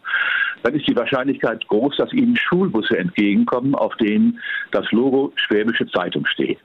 dann 0.63 0.75
ist 0.75 0.87
die 0.89 0.97
Wahrscheinlichkeit 0.97 1.67
groß, 1.69 1.97
dass 1.97 2.13
Ihnen 2.13 2.37
Schulbusse 2.37 2.99
entgegenkommen, 2.99 3.75
auf 3.75 3.95
denen 3.97 4.39
das 4.71 4.91
Logo 4.93 5.33
Schwäbische 5.37 5.87
Zeitung 5.89 6.27
steht. 6.27 6.59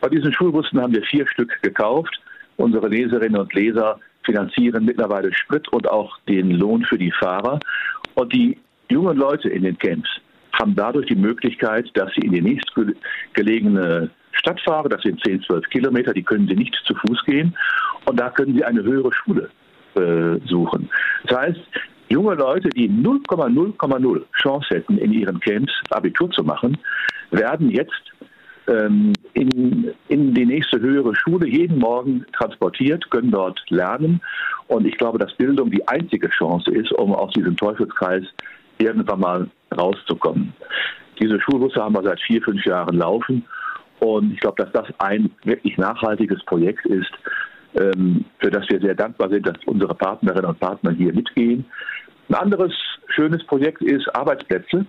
Bei 0.00 0.08
diesen 0.08 0.32
Schulbussen 0.32 0.80
haben 0.80 0.94
wir 0.94 1.02
vier 1.02 1.26
Stück 1.26 1.60
gekauft 1.62 2.20
Unsere 2.56 2.88
Leserinnen 2.88 3.40
und 3.40 3.52
Leser 3.54 3.98
finanzieren 4.22 4.84
mittlerweile 4.84 5.32
Sprit 5.34 5.68
und 5.68 5.88
auch 5.90 6.18
den 6.28 6.52
Lohn 6.52 6.84
für 6.84 6.98
die 6.98 7.12
Fahrer. 7.12 7.58
Und 8.14 8.32
die 8.32 8.58
jungen 8.88 9.16
Leute 9.16 9.48
in 9.48 9.62
den 9.62 9.78
Camps 9.78 10.08
haben 10.52 10.74
dadurch 10.76 11.06
die 11.06 11.16
Möglichkeit, 11.16 11.90
dass 11.94 12.12
sie 12.14 12.22
in 12.22 12.32
die 12.32 12.40
nächstgelegene 12.40 14.10
Stadt 14.34 14.60
fahren. 14.60 14.90
Das 14.90 15.02
sind 15.02 15.20
10, 15.24 15.42
12 15.42 15.68
Kilometer, 15.70 16.12
die 16.12 16.22
können 16.22 16.48
sie 16.48 16.56
nicht 16.56 16.74
zu 16.86 16.94
Fuß 16.94 17.24
gehen. 17.24 17.56
Und 18.04 18.18
da 18.18 18.30
können 18.30 18.54
sie 18.54 18.64
eine 18.64 18.82
höhere 18.82 19.12
Schule 19.12 19.50
äh, 19.96 20.38
suchen. 20.46 20.88
Das 21.26 21.38
heißt, 21.38 21.60
junge 22.08 22.34
Leute, 22.34 22.68
die 22.70 22.88
0,0,0 22.88 24.22
Chance 24.40 24.68
hätten, 24.70 24.98
in 24.98 25.12
ihren 25.12 25.40
Camps 25.40 25.72
Abitur 25.90 26.30
zu 26.30 26.42
machen, 26.42 26.76
werden 27.30 27.70
jetzt 27.70 28.12
ähm, 28.66 29.12
in, 29.34 29.92
in 30.08 30.34
die 30.34 30.46
nächste 30.46 30.80
höhere 30.80 31.14
Schule 31.14 31.46
jeden 31.46 31.78
Morgen 31.78 32.24
transportiert, 32.32 33.10
können 33.10 33.30
dort 33.30 33.60
lernen. 33.68 34.20
Und 34.68 34.86
ich 34.86 34.96
glaube, 34.96 35.18
dass 35.18 35.34
Bildung 35.34 35.70
die 35.70 35.86
einzige 35.86 36.28
Chance 36.30 36.70
ist, 36.70 36.92
um 36.92 37.14
aus 37.14 37.32
diesem 37.32 37.56
Teufelskreis 37.56 38.24
irgendwann 38.78 39.20
mal 39.20 39.50
rauszukommen. 39.76 40.52
Diese 41.20 41.40
Schulbusse 41.40 41.82
haben 41.82 41.94
wir 41.94 42.02
seit 42.02 42.20
vier, 42.20 42.42
fünf 42.42 42.64
Jahren 42.64 42.96
laufen. 42.96 43.44
Und 44.04 44.34
ich 44.34 44.40
glaube, 44.40 44.62
dass 44.62 44.70
das 44.72 44.86
ein 44.98 45.30
wirklich 45.44 45.78
nachhaltiges 45.78 46.44
Projekt 46.44 46.84
ist, 46.84 47.10
ähm, 47.74 48.26
für 48.38 48.50
das 48.50 48.68
wir 48.68 48.78
sehr 48.78 48.94
dankbar 48.94 49.30
sind, 49.30 49.46
dass 49.46 49.56
unsere 49.64 49.94
Partnerinnen 49.94 50.44
und 50.44 50.60
Partner 50.60 50.90
hier 50.90 51.14
mitgehen. 51.14 51.64
Ein 52.28 52.34
anderes 52.34 52.74
schönes 53.08 53.42
Projekt 53.46 53.80
ist 53.80 54.14
Arbeitsplätze. 54.14 54.84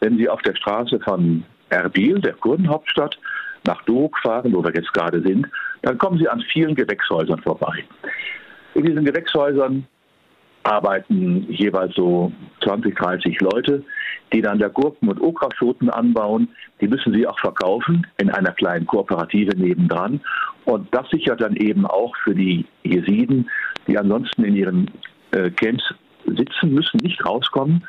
Wenn 0.00 0.18
Sie 0.18 0.28
auf 0.28 0.42
der 0.42 0.56
Straße 0.56 0.98
von 1.04 1.44
Erbil, 1.70 2.20
der 2.20 2.32
Kurdenhauptstadt, 2.32 3.16
nach 3.64 3.80
Dohuk 3.84 4.18
fahren, 4.18 4.52
wo 4.52 4.64
wir 4.64 4.74
jetzt 4.74 4.92
gerade 4.92 5.22
sind, 5.22 5.46
dann 5.82 5.96
kommen 5.96 6.18
Sie 6.18 6.28
an 6.28 6.42
vielen 6.52 6.74
Gewächshäusern 6.74 7.40
vorbei. 7.40 7.84
In 8.74 8.86
diesen 8.86 9.04
Gewächshäusern 9.04 9.86
arbeiten 10.64 11.46
jeweils 11.48 11.94
so 11.94 12.32
20, 12.64 12.96
30 12.96 13.40
Leute, 13.40 13.84
die 14.32 14.42
dann 14.42 14.58
der 14.58 14.70
Gurken 14.70 15.08
und 15.08 15.20
Okraschoten 15.20 15.90
anbauen. 15.90 16.48
Die 16.80 16.88
müssen 16.88 17.12
sie 17.12 17.26
auch 17.26 17.38
verkaufen 17.38 18.06
in 18.18 18.30
einer 18.30 18.52
kleinen 18.52 18.86
Kooperative 18.86 19.56
nebendran. 19.56 20.20
Und 20.64 20.92
das 20.94 21.08
sichert 21.10 21.40
dann 21.40 21.56
eben 21.56 21.86
auch 21.86 22.14
für 22.24 22.34
die 22.34 22.66
Jesiden, 22.84 23.48
die 23.86 23.98
ansonsten 23.98 24.44
in 24.44 24.56
ihren 24.56 24.90
äh, 25.32 25.50
Camps 25.50 25.82
sitzen 26.26 26.74
müssen, 26.74 26.98
nicht 26.98 27.24
rauskommen, 27.24 27.84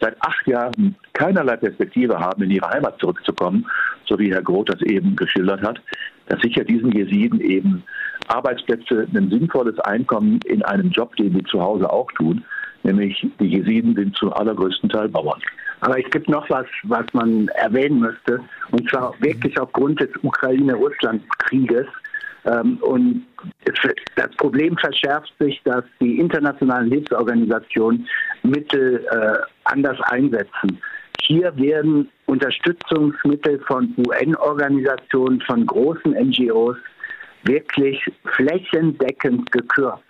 seit 0.00 0.20
acht 0.22 0.46
Jahren 0.46 0.96
keinerlei 1.12 1.56
Perspektive 1.56 2.18
haben, 2.18 2.42
in 2.42 2.50
ihre 2.50 2.68
Heimat 2.68 2.98
zurückzukommen, 2.98 3.66
so 4.06 4.18
wie 4.18 4.32
Herr 4.32 4.42
Groth 4.42 4.68
das 4.68 4.82
eben 4.82 5.16
geschildert 5.16 5.62
hat, 5.62 5.80
dass 6.26 6.40
sicher 6.40 6.64
diesen 6.64 6.92
Jesiden 6.92 7.40
eben 7.40 7.84
Arbeitsplätze, 8.28 9.06
ein 9.14 9.30
sinnvolles 9.30 9.78
Einkommen 9.80 10.40
in 10.44 10.62
einem 10.64 10.90
Job, 10.90 11.14
den 11.16 11.34
sie 11.34 11.44
zu 11.44 11.60
Hause 11.60 11.90
auch 11.90 12.10
tun, 12.12 12.44
nämlich 12.82 13.26
die 13.40 13.46
Jesiden 13.46 13.94
sind 13.94 14.16
zum 14.16 14.32
allergrößten 14.32 14.88
Teil 14.88 15.08
Bauern. 15.08 15.40
Aber 15.80 15.98
es 15.98 16.10
gibt 16.10 16.28
noch 16.28 16.48
was, 16.50 16.66
was 16.84 17.04
man 17.12 17.48
erwähnen 17.48 18.00
müsste, 18.00 18.40
und 18.70 18.88
zwar 18.88 19.14
wirklich 19.20 19.58
aufgrund 19.58 20.00
des 20.00 20.10
Ukraine-Russland-Krieges 20.22 21.86
ähm, 22.44 22.78
und 22.80 23.26
das 24.16 24.30
Problem 24.36 24.76
verschärft 24.76 25.32
sich, 25.38 25.60
dass 25.64 25.84
die 26.00 26.18
internationalen 26.18 26.90
Hilfsorganisationen 26.90 28.06
Mittel 28.42 29.04
äh, 29.10 29.38
anders 29.64 29.98
einsetzen. 30.02 30.78
Hier 31.20 31.56
werden 31.56 32.10
Unterstützungsmittel 32.26 33.60
von 33.60 33.94
UN-Organisationen, 34.06 35.40
von 35.40 35.64
großen 35.64 36.12
NGOs 36.12 36.76
wirklich 37.44 37.98
flächendeckend 38.36 39.50
gekürzt. 39.50 40.02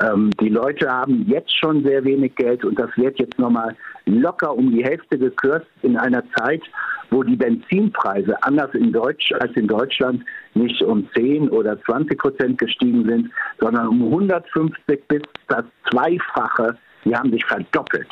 Ähm, 0.00 0.30
die 0.40 0.48
Leute 0.48 0.90
haben 0.90 1.26
jetzt 1.28 1.56
schon 1.58 1.84
sehr 1.84 2.04
wenig 2.04 2.34
Geld 2.34 2.64
und 2.64 2.78
das 2.78 2.90
wird 2.96 3.18
jetzt 3.18 3.38
nochmal 3.38 3.76
locker 4.06 4.54
um 4.54 4.70
die 4.70 4.84
Hälfte 4.84 5.18
gekürzt 5.18 5.70
in 5.82 5.96
einer 5.96 6.22
Zeit, 6.36 6.62
wo 7.10 7.22
die 7.22 7.36
Benzinpreise 7.36 8.42
anders 8.42 8.74
in 8.74 8.92
Deutsch 8.92 9.32
als 9.32 9.54
in 9.56 9.68
Deutschland 9.68 10.24
nicht 10.54 10.82
um 10.82 11.08
10 11.14 11.48
oder 11.50 11.80
20 11.84 12.18
Prozent 12.18 12.58
gestiegen 12.58 13.04
sind, 13.04 13.30
sondern 13.60 13.88
um 13.88 14.02
150 14.04 15.06
bis 15.08 15.22
das 15.48 15.64
Zweifache. 15.90 16.76
Die 17.04 17.14
haben 17.14 17.30
sich 17.30 17.44
verdoppelt. 17.44 18.08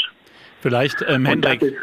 Vielleicht, 0.61 1.05
ähm, 1.09 1.27
Hendrik, 1.27 1.75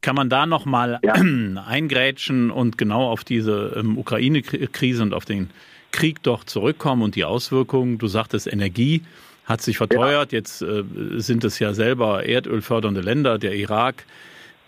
kann 0.00 0.14
man 0.14 0.30
da 0.30 0.46
nochmal 0.46 0.98
ja. 1.02 1.12
eingrätschen 1.68 2.50
und 2.50 2.78
genau 2.78 3.10
auf 3.10 3.24
diese 3.24 3.74
ähm, 3.76 3.98
Ukraine-Krise 3.98 5.02
und 5.02 5.12
auf 5.12 5.26
den 5.26 5.50
Krieg 5.92 6.22
doch 6.22 6.44
zurückkommen 6.44 7.02
und 7.02 7.14
die 7.14 7.24
Auswirkungen. 7.24 7.98
Du 7.98 8.08
sagtest, 8.08 8.46
Energie 8.46 9.02
hat 9.44 9.60
sich 9.60 9.76
verteuert. 9.76 10.32
Ja. 10.32 10.38
Jetzt 10.38 10.62
äh, 10.62 10.84
sind 11.16 11.44
es 11.44 11.58
ja 11.58 11.74
selber 11.74 12.24
erdölfördernde 12.24 13.00
Länder, 13.00 13.38
der 13.38 13.54
Irak. 13.54 14.04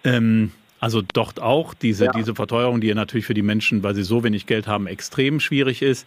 Ähm, 0.05 0.53
also 0.81 1.01
dort 1.01 1.41
auch 1.41 1.73
diese, 1.75 2.07
ja. 2.07 2.13
diese 2.13 2.35
Verteuerung, 2.35 2.81
die 2.81 2.89
ja 2.89 2.95
natürlich 2.95 3.27
für 3.27 3.35
die 3.35 3.43
Menschen, 3.43 3.83
weil 3.83 3.95
sie 3.95 4.03
so 4.03 4.23
wenig 4.23 4.47
Geld 4.47 4.67
haben, 4.67 4.87
extrem 4.87 5.41
schwierig 5.41 5.81
ist. 5.81 6.07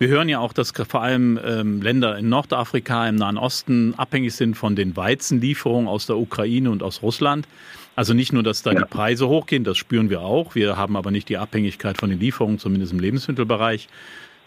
Wir 0.00 0.08
hören 0.08 0.28
ja 0.28 0.38
auch, 0.38 0.52
dass 0.52 0.70
vor 0.70 1.02
allem 1.02 1.40
ähm, 1.44 1.82
Länder 1.82 2.16
in 2.18 2.28
Nordafrika, 2.28 3.08
im 3.08 3.16
Nahen 3.16 3.36
Osten 3.36 3.94
abhängig 3.96 4.34
sind 4.34 4.56
von 4.56 4.76
den 4.76 4.96
Weizenlieferungen 4.96 5.88
aus 5.88 6.06
der 6.06 6.16
Ukraine 6.16 6.70
und 6.70 6.84
aus 6.84 7.02
Russland. 7.02 7.48
Also 7.96 8.14
nicht 8.14 8.32
nur, 8.32 8.44
dass 8.44 8.62
da 8.62 8.72
ja. 8.72 8.80
die 8.80 8.84
Preise 8.84 9.26
hochgehen, 9.26 9.64
das 9.64 9.76
spüren 9.76 10.08
wir 10.08 10.20
auch. 10.20 10.54
Wir 10.54 10.76
haben 10.76 10.96
aber 10.96 11.10
nicht 11.10 11.28
die 11.28 11.36
Abhängigkeit 11.36 11.98
von 11.98 12.10
den 12.10 12.20
Lieferungen, 12.20 12.60
zumindest 12.60 12.92
im 12.92 13.00
Lebensmittelbereich, 13.00 13.88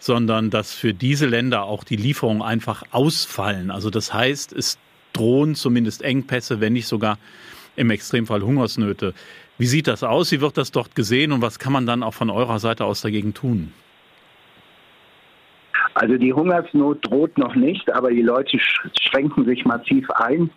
sondern 0.02 0.50
dass 0.50 0.72
für 0.74 0.94
diese 0.94 1.26
Länder 1.26 1.62
auch 1.62 1.84
die 1.84 1.94
Lieferungen 1.94 2.42
einfach 2.42 2.82
ausfallen. 2.90 3.70
Also 3.70 3.88
das 3.88 4.12
heißt, 4.12 4.52
es 4.52 4.76
drohen 5.12 5.54
zumindest 5.54 6.02
Engpässe, 6.02 6.60
wenn 6.60 6.72
nicht 6.72 6.88
sogar 6.88 7.18
im 7.76 7.88
Extremfall 7.88 8.42
Hungersnöte. 8.42 9.14
Wie 9.58 9.66
sieht 9.66 9.86
das 9.86 10.02
aus? 10.02 10.32
Wie 10.32 10.40
wird 10.40 10.56
das 10.56 10.72
dort 10.72 10.96
gesehen 10.96 11.30
und 11.30 11.40
was 11.40 11.60
kann 11.60 11.72
man 11.72 11.86
dann 11.86 12.02
auch 12.02 12.14
von 12.14 12.30
eurer 12.30 12.58
Seite 12.58 12.84
aus 12.84 13.00
dagegen 13.02 13.32
tun? 13.32 13.72
Also 16.02 16.16
die 16.16 16.32
Hungersnot 16.32 16.98
droht 17.06 17.38
noch 17.38 17.54
nicht, 17.54 17.88
aber 17.94 18.10
die 18.10 18.22
Leute 18.22 18.58
schränken 18.58 19.44
sich 19.44 19.64
massiv 19.64 20.10
ein. 20.10 20.50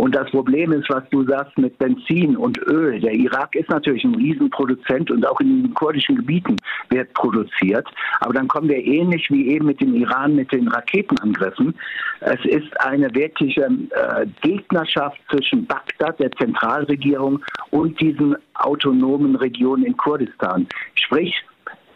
Und 0.00 0.16
das 0.16 0.28
Problem 0.32 0.72
ist, 0.72 0.90
was 0.90 1.04
du 1.10 1.22
sagst 1.22 1.56
mit 1.56 1.78
Benzin 1.78 2.36
und 2.36 2.58
Öl. 2.66 2.98
Der 2.98 3.12
Irak 3.12 3.54
ist 3.54 3.70
natürlich 3.70 4.02
ein 4.02 4.16
Riesenproduzent 4.16 5.12
und 5.12 5.24
auch 5.24 5.38
in 5.38 5.62
den 5.62 5.74
kurdischen 5.74 6.16
Gebieten 6.16 6.56
wird 6.90 7.12
produziert. 7.14 7.86
Aber 8.18 8.34
dann 8.34 8.48
kommen 8.48 8.68
wir 8.68 8.84
ähnlich 8.84 9.30
wie 9.30 9.46
eben 9.50 9.66
mit 9.66 9.80
dem 9.80 9.94
Iran 9.94 10.34
mit 10.34 10.50
den 10.50 10.66
Raketenangriffen. 10.66 11.76
Es 12.18 12.44
ist 12.46 12.80
eine 12.80 13.14
wirkliche 13.14 13.68
äh, 13.90 14.26
Gegnerschaft 14.42 15.20
zwischen 15.30 15.64
Bagdad, 15.64 16.18
der 16.18 16.32
Zentralregierung, 16.32 17.40
und 17.70 18.00
diesen 18.00 18.34
autonomen 18.54 19.36
Regionen 19.36 19.84
in 19.84 19.96
Kurdistan. 19.96 20.66
Sprich, 20.96 21.40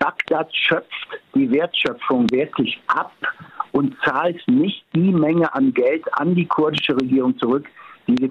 Bagdad 0.02 0.49
schöpft 0.52 1.21
die 1.32 1.49
Wertschöpfung 1.52 2.28
wirklich 2.32 2.76
ab 2.88 3.12
und 3.71 3.94
zahlt 4.04 4.37
nicht 4.49 4.85
die 4.92 5.12
Menge 5.12 5.54
an 5.54 5.73
Geld 5.73 6.02
an 6.14 6.35
die 6.35 6.44
kurdische 6.44 6.97
Regierung 6.97 7.38
zurück, 7.38 7.68
die 8.09 8.16
sie 8.18 8.28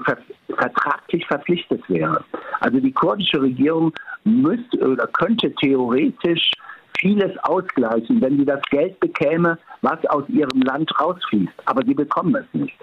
vertraglich 0.54 1.26
verpflichtet 1.28 1.82
wäre. 1.88 2.26
Also 2.60 2.82
die 2.82 2.92
kurdische 2.92 3.42
Regierung 3.42 3.94
müsste 4.26 4.86
oder 4.86 5.08
könnte 5.08 5.56
theoretisch 5.56 6.52
vieles 7.00 7.32
ausgleichen, 7.44 8.20
wenn 8.22 8.38
sie 8.38 8.46
das 8.46 8.62
Geld 8.64 9.00
bekäme, 9.00 9.58
was 9.82 10.06
aus 10.08 10.28
ihrem 10.28 10.62
Land 10.64 10.92
rausfließt. 11.00 11.54
Aber 11.68 11.86
sie 11.86 11.94
bekommen 11.94 12.36
es 12.36 12.46
nicht. 12.52 12.76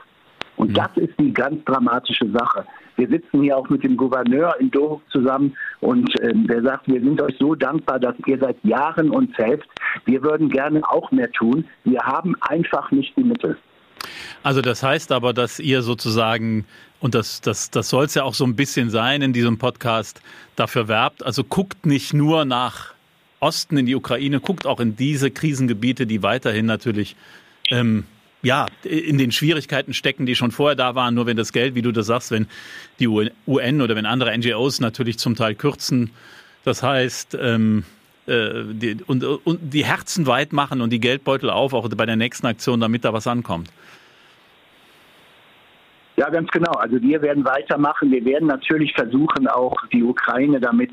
Und 0.59 0.71
mhm. 0.71 0.75
das 0.75 0.91
ist 0.97 1.15
die 1.19 1.33
ganz 1.33 1.65
dramatische 1.65 2.29
Sache. 2.31 2.67
Wir 2.97 3.09
sitzen 3.09 3.43
hier 3.43 3.57
auch 3.57 3.69
mit 3.69 3.85
dem 3.85 3.97
Gouverneur 3.97 4.55
in 4.59 4.71
Dohuk 4.71 5.01
zusammen 5.11 5.57
und 5.81 6.09
äh, 6.21 6.33
der 6.35 6.63
sagt, 6.63 6.89
wir 6.89 7.01
sind 7.01 7.23
euch 7.23 7.37
so 7.39 7.55
dankbar, 7.55 8.01
dass 8.01 8.15
ihr 8.27 8.39
seit 8.39 8.63
Jahren 8.65 9.11
uns 9.11 9.31
helft. 9.39 9.69
Wir 10.05 10.23
würden 10.23 10.51
gerne 10.51 10.83
auch 10.91 11.11
mehr 11.13 11.31
tun. 11.31 11.65
Wir 11.85 12.01
haben 12.01 12.35
einfach 12.41 12.91
nicht 12.91 13.17
die 13.17 13.23
Mittel. 13.23 13.57
Also 14.43 14.61
das 14.61 14.83
heißt 14.83 15.13
aber, 15.13 15.33
dass 15.33 15.61
ihr 15.61 15.83
sozusagen, 15.83 16.65
und 17.01 17.15
das, 17.15 17.41
das, 17.41 17.71
das 17.71 17.89
soll 17.89 18.07
es 18.07 18.15
ja 18.15 18.25
auch 18.25 18.35
so 18.35 18.45
ein 18.45 18.57
bisschen 18.57 18.91
sein 18.91 19.23
in 19.23 19.33
diesem 19.33 19.59
Podcast, 19.59 20.21
dafür 20.57 20.89
werbt, 20.89 21.25
also 21.25 21.45
guckt 21.45 21.87
nicht 21.87 22.15
nur 22.15 22.45
nach 22.45 22.95
Osten 23.41 23.77
in 23.77 23.87
die 23.87 23.95
Ukraine, 23.95 24.41
guckt 24.41 24.67
auch 24.67 24.81
in 24.81 24.97
diese 24.97 25.31
Krisengebiete, 25.31 26.07
die 26.07 26.25
weiterhin 26.25 26.67
natürlich 26.67 27.15
ähm, 27.71 28.05
ja, 28.43 28.67
in 28.85 29.19
den 29.19 29.33
Schwierigkeiten 29.33 29.95
stecken, 29.95 30.27
die 30.27 30.35
schon 30.35 30.51
vorher 30.51 30.77
da 30.77 30.95
waren. 30.95 31.15
Nur 31.15 31.27
wenn 31.27 31.37
das 31.37 31.53
Geld, 31.53 31.75
wie 31.75 31.83
du 31.83 31.93
das 31.93 32.07
sagst, 32.07 32.31
wenn 32.31 32.47
die 33.01 33.09
UN 33.09 33.83
oder 33.83 33.97
wenn 33.97 34.07
andere 34.07 34.37
NGOs 34.37 34.81
natürlich 34.81 35.19
zum 35.19 35.35
Teil 35.35 35.55
kürzen, 35.55 36.11
das 36.65 36.83
heißt, 36.83 37.37
ähm, 37.41 37.85
äh, 38.27 38.65
die, 38.67 38.99
und, 39.07 39.25
und 39.25 39.73
die 39.73 39.85
Herzen 39.85 40.27
weit 40.27 40.53
machen 40.53 40.81
und 40.81 40.91
die 40.91 41.01
Geldbeutel 41.01 41.51
auf, 41.51 41.73
auch 41.73 41.89
bei 41.89 42.07
der 42.07 42.17
nächsten 42.17 42.47
Aktion, 42.47 42.81
damit 42.81 43.05
da 43.05 43.13
was 43.13 43.27
ankommt. 43.27 43.71
Ja, 46.19 46.29
ganz 46.31 46.51
genau. 46.51 46.73
Also 46.73 47.01
wir 47.01 47.23
werden 47.23 47.45
weitermachen. 47.45 48.11
Wir 48.11 48.25
werden 48.25 48.49
natürlich 48.49 48.93
versuchen, 48.93 49.47
auch 49.47 49.77
die 49.93 50.03
Ukraine 50.03 50.59
damit 50.59 50.91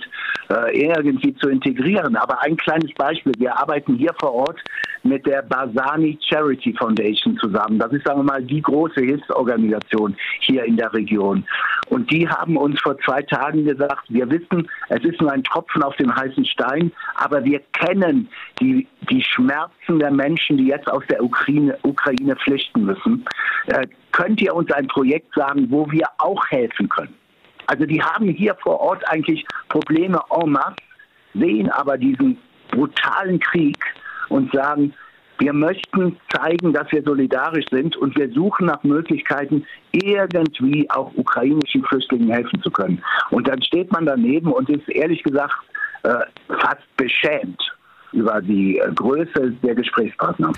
äh, 0.49 0.79
irgendwie 0.79 1.35
zu 1.37 1.49
integrieren. 1.49 2.15
Aber 2.15 2.43
ein 2.43 2.55
kleines 2.57 2.93
Beispiel. 2.93 3.33
Wir 3.39 3.59
arbeiten 3.59 3.95
hier 3.95 4.13
vor 4.19 4.33
Ort 4.33 4.61
mit 5.05 5.25
der 5.25 5.43
Basani 5.43 6.17
Charity 6.21 6.74
Foundation 6.74 7.38
zusammen. 7.38 7.79
Das 7.79 7.91
ist, 7.93 8.05
sagen 8.05 8.19
wir 8.19 8.24
mal, 8.24 8.43
die 8.43 8.62
große 8.62 9.01
Hilfsorganisation 9.01 10.15
hier 10.41 10.65
in 10.65 10.77
der 10.77 10.91
Region. 10.93 11.45
Und 11.89 12.09
die 12.12 12.27
haben 12.27 12.57
uns 12.57 12.81
vor 12.81 12.97
zwei 13.00 13.21
Tagen 13.21 13.65
gesagt, 13.65 14.03
wir 14.09 14.29
wissen, 14.29 14.67
es 14.89 15.03
ist 15.03 15.21
nur 15.21 15.31
ein 15.31 15.43
Tropfen 15.43 15.83
auf 15.83 15.95
dem 15.97 16.13
heißen 16.13 16.45
Stein, 16.45 16.91
aber 17.15 17.43
wir 17.43 17.62
kennen 17.74 18.27
die, 18.59 18.88
die 19.09 19.21
Schmerzen 19.21 20.00
der 20.00 20.12
Menschen, 20.12 20.57
die 20.57 20.67
jetzt 20.67 20.89
aus 20.89 21.03
der 21.09 21.24
Ukraine, 21.24 21.77
Ukraine 21.83 22.35
flüchten 22.38 22.85
müssen. 22.85 23.24
Äh, 23.67 23.88
könnt 24.12 24.41
ihr 24.41 24.55
uns 24.55 24.71
ein 24.71 24.88
Projekt 24.88 25.33
sagen, 25.35 25.67
wo 25.69 25.89
wir 25.91 26.07
auch 26.17 26.43
helfen 26.47 26.89
können? 26.89 27.13
Also 27.67 27.85
die 27.85 28.01
haben 28.01 28.27
hier 28.29 28.55
vor 28.55 28.79
Ort 28.79 29.07
eigentlich 29.09 29.45
Probleme 29.69 30.19
en 30.29 30.51
masse, 30.51 30.75
sehen 31.33 31.69
aber 31.71 31.97
diesen 31.97 32.38
brutalen 32.71 33.39
Krieg 33.39 33.77
und 34.29 34.51
sagen, 34.53 34.94
wir 35.39 35.53
möchten 35.53 36.17
zeigen, 36.34 36.72
dass 36.74 36.91
wir 36.91 37.03
solidarisch 37.03 37.65
sind 37.70 37.98
und 37.98 38.15
wir 38.17 38.32
suchen 38.32 38.67
nach 38.67 38.82
Möglichkeiten, 38.84 39.65
irgendwie 39.91 40.89
auch 40.89 41.12
ukrainischen 41.15 41.84
Flüchtlingen 41.84 42.29
helfen 42.32 42.62
zu 42.62 42.72
können. 42.72 43.03
Und 43.32 43.48
dann 43.48 43.62
steht 43.62 43.91
man 43.91 44.05
daneben 44.05 44.51
und 44.51 44.70
ist 44.70 44.88
ehrlich 44.89 45.22
gesagt 45.24 45.53
äh, 46.03 46.20
fast 46.48 46.84
beschämt 46.96 47.62
über 48.13 48.41
die 48.41 48.77
äh, 48.77 48.91
Größe 48.94 49.51
der 49.62 49.75
Gesprächspartner. 49.75 50.53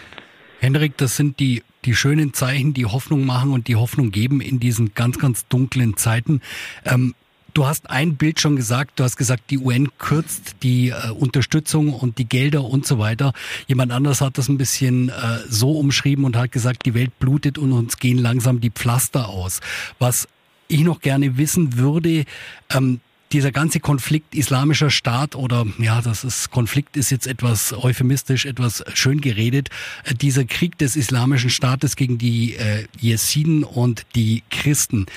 Hendrik, 0.59 0.97
das 0.97 1.15
sind 1.15 1.39
die, 1.39 1.63
die 1.85 1.95
schönen 1.95 2.33
Zeichen, 2.33 2.73
die 2.73 2.85
Hoffnung 2.85 3.25
machen 3.25 3.51
und 3.51 3.67
die 3.67 3.75
Hoffnung 3.75 4.11
geben 4.11 4.41
in 4.41 4.59
diesen 4.59 4.93
ganz, 4.93 5.17
ganz 5.19 5.47
dunklen 5.47 5.97
Zeiten. 5.97 6.41
Ähm, 6.85 7.13
Du 7.57 7.65
hast 7.65 7.89
ein 7.89 8.17
Bild 8.17 8.39
schon 8.39 8.55
gesagt, 8.55 8.99
du 8.99 9.03
hast 9.03 9.17
gesagt, 9.17 9.49
die 9.49 9.57
UN 9.57 9.89
kürzt 9.97 10.57
die 10.61 10.89
äh, 10.89 11.09
Unterstützung 11.09 11.91
und 11.91 12.19
die 12.19 12.29
Gelder 12.29 12.63
und 12.63 12.85
so 12.85 12.99
weiter. 12.99 13.33
Jemand 13.65 13.91
anders 13.91 14.21
hat 14.21 14.37
das 14.37 14.47
ein 14.47 14.59
bisschen 14.59 15.09
äh, 15.09 15.39
so 15.49 15.71
umschrieben 15.71 16.23
und 16.23 16.37
hat 16.37 16.51
gesagt, 16.51 16.85
die 16.85 16.93
Welt 16.93 17.17
blutet 17.17 17.57
und 17.57 17.71
uns 17.71 17.97
gehen 17.97 18.19
langsam 18.19 18.61
die 18.61 18.69
Pflaster 18.69 19.29
aus. 19.29 19.61
Was 19.97 20.27
ich 20.67 20.81
noch 20.81 21.01
gerne 21.01 21.37
wissen 21.37 21.79
würde, 21.79 22.25
ähm, 22.69 22.99
dieser 23.31 23.51
ganze 23.51 23.79
Konflikt 23.79 24.35
islamischer 24.35 24.91
Staat 24.91 25.35
oder 25.35 25.65
ja, 25.79 26.01
das 26.01 26.23
ist 26.23 26.51
Konflikt 26.51 26.95
ist 26.95 27.09
jetzt 27.09 27.25
etwas 27.25 27.73
euphemistisch, 27.73 28.45
etwas 28.45 28.83
schön 28.93 29.19
geredet. 29.19 29.69
Äh, 30.03 30.13
dieser 30.13 30.45
Krieg 30.45 30.77
des 30.77 30.95
islamischen 30.95 31.49
Staates 31.49 31.95
gegen 31.95 32.19
die 32.19 32.53
äh, 32.53 32.85
Jesiden 32.99 33.63
und 33.63 34.05
die 34.13 34.43
Christen. 34.51 35.07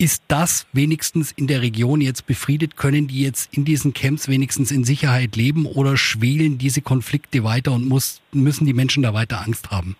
Ist 0.00 0.22
das 0.28 0.68
wenigstens 0.72 1.32
in 1.32 1.48
der 1.48 1.60
Region 1.60 2.00
jetzt 2.00 2.28
befriedet? 2.28 2.76
Können 2.76 3.08
die 3.08 3.24
jetzt 3.24 3.52
in 3.52 3.64
diesen 3.64 3.94
Camps 3.94 4.28
wenigstens 4.28 4.70
in 4.70 4.84
Sicherheit 4.84 5.34
leben 5.34 5.66
oder 5.66 5.96
schwelen 5.96 6.56
diese 6.56 6.82
Konflikte 6.82 7.42
weiter 7.42 7.72
und 7.72 7.88
muss, 7.88 8.22
müssen 8.32 8.64
die 8.64 8.74
Menschen 8.74 9.02
da 9.02 9.12
weiter 9.12 9.40
Angst 9.44 9.72
haben? 9.72 9.96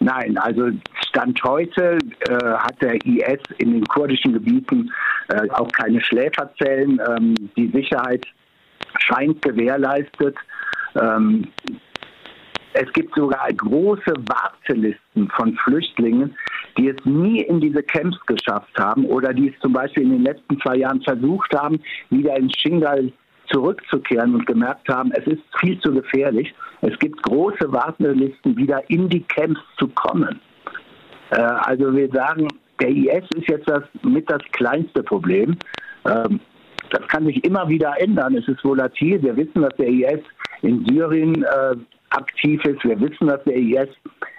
Nein, 0.00 0.38
also 0.38 0.70
Stand 1.06 1.42
heute 1.44 1.98
äh, 2.20 2.34
hat 2.34 2.80
der 2.80 2.94
IS 3.04 3.40
in 3.58 3.72
den 3.74 3.84
kurdischen 3.84 4.32
Gebieten 4.32 4.90
äh, 5.28 5.50
auch 5.50 5.70
keine 5.72 6.00
Schläferzellen. 6.00 6.98
Ähm, 7.06 7.34
die 7.58 7.68
Sicherheit 7.72 8.24
scheint 9.00 9.42
gewährleistet. 9.42 10.36
Ähm, 10.94 11.48
es 12.72 12.92
gibt 12.92 13.14
sogar 13.14 13.50
große 13.52 14.14
Wartelisten 14.26 15.28
von 15.30 15.54
Flüchtlingen, 15.56 16.36
die 16.76 16.88
es 16.88 17.04
nie 17.04 17.40
in 17.42 17.60
diese 17.60 17.82
Camps 17.82 18.18
geschafft 18.26 18.78
haben 18.78 19.04
oder 19.06 19.32
die 19.32 19.48
es 19.48 19.60
zum 19.60 19.72
Beispiel 19.72 20.04
in 20.04 20.10
den 20.10 20.22
letzten 20.22 20.60
zwei 20.60 20.76
Jahren 20.76 21.00
versucht 21.02 21.52
haben, 21.54 21.80
wieder 22.10 22.36
in 22.36 22.50
Shingal 22.50 23.12
zurückzukehren 23.48 24.34
und 24.34 24.46
gemerkt 24.46 24.88
haben, 24.88 25.12
es 25.12 25.26
ist 25.26 25.42
viel 25.60 25.78
zu 25.80 25.92
gefährlich. 25.92 26.52
Es 26.82 26.98
gibt 26.98 27.22
große 27.22 27.72
Wartelisten, 27.72 28.56
wieder 28.56 28.82
in 28.90 29.08
die 29.08 29.22
Camps 29.22 29.60
zu 29.78 29.88
kommen. 29.88 30.40
Äh, 31.30 31.40
also 31.40 31.94
wir 31.94 32.08
sagen, 32.10 32.48
der 32.80 32.88
IS 32.88 33.24
ist 33.36 33.48
jetzt 33.48 33.68
das 33.68 33.82
mit 34.02 34.28
das 34.28 34.42
kleinste 34.52 35.02
Problem. 35.02 35.56
Ähm, 36.06 36.40
das 36.90 37.06
kann 37.08 37.26
sich 37.26 37.42
immer 37.44 37.68
wieder 37.68 37.94
ändern. 38.00 38.36
Es 38.36 38.46
ist 38.46 38.64
volatil. 38.64 39.22
Wir 39.22 39.36
wissen, 39.36 39.62
dass 39.62 39.74
der 39.76 39.88
IS 39.88 40.20
in 40.62 40.84
Syrien 40.86 41.42
äh, 41.42 41.76
aktiv 42.10 42.64
ist. 42.64 42.84
Wir 42.84 43.00
wissen, 43.00 43.26
dass 43.26 43.42
der 43.44 43.56
IS 43.56 43.88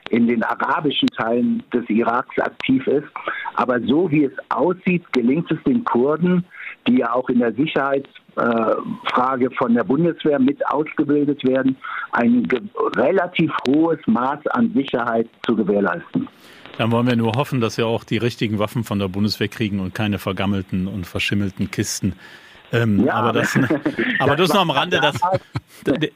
in 0.09 0.27
den 0.27 0.43
arabischen 0.43 1.07
Teilen 1.09 1.63
des 1.73 1.87
Iraks 1.89 2.37
aktiv 2.39 2.85
ist. 2.87 3.07
Aber 3.55 3.79
so 3.81 4.09
wie 4.11 4.25
es 4.25 4.33
aussieht, 4.49 5.03
gelingt 5.13 5.51
es 5.51 5.61
den 5.63 5.83
Kurden, 5.83 6.45
die 6.87 6.97
ja 6.97 7.13
auch 7.13 7.29
in 7.29 7.39
der 7.39 7.53
Sicherheitsfrage 7.53 9.51
von 9.57 9.73
der 9.73 9.83
Bundeswehr 9.83 10.39
mit 10.39 10.65
ausgebildet 10.67 11.43
werden, 11.43 11.75
ein 12.11 12.47
relativ 12.95 13.51
hohes 13.67 13.99
Maß 14.07 14.45
an 14.47 14.71
Sicherheit 14.73 15.27
zu 15.45 15.55
gewährleisten. 15.55 16.27
Dann 16.77 16.91
wollen 16.91 17.07
wir 17.07 17.15
nur 17.15 17.33
hoffen, 17.33 17.59
dass 17.59 17.77
wir 17.77 17.87
auch 17.87 18.03
die 18.03 18.17
richtigen 18.17 18.59
Waffen 18.59 18.83
von 18.83 18.99
der 18.99 19.07
Bundeswehr 19.07 19.47
kriegen 19.47 19.79
und 19.79 19.95
keine 19.95 20.19
vergammelten 20.19 20.87
und 20.87 21.07
verschimmelten 21.07 21.71
Kisten. 21.71 22.13
Ähm, 22.73 23.05
ja, 23.05 23.13
aber 23.13 23.33
das, 23.33 23.55
aber 24.19 24.35
das, 24.35 24.47
das 24.49 24.53
noch 24.53 24.61
am 24.61 24.71
Rande. 24.71 24.99
Das, 24.99 25.15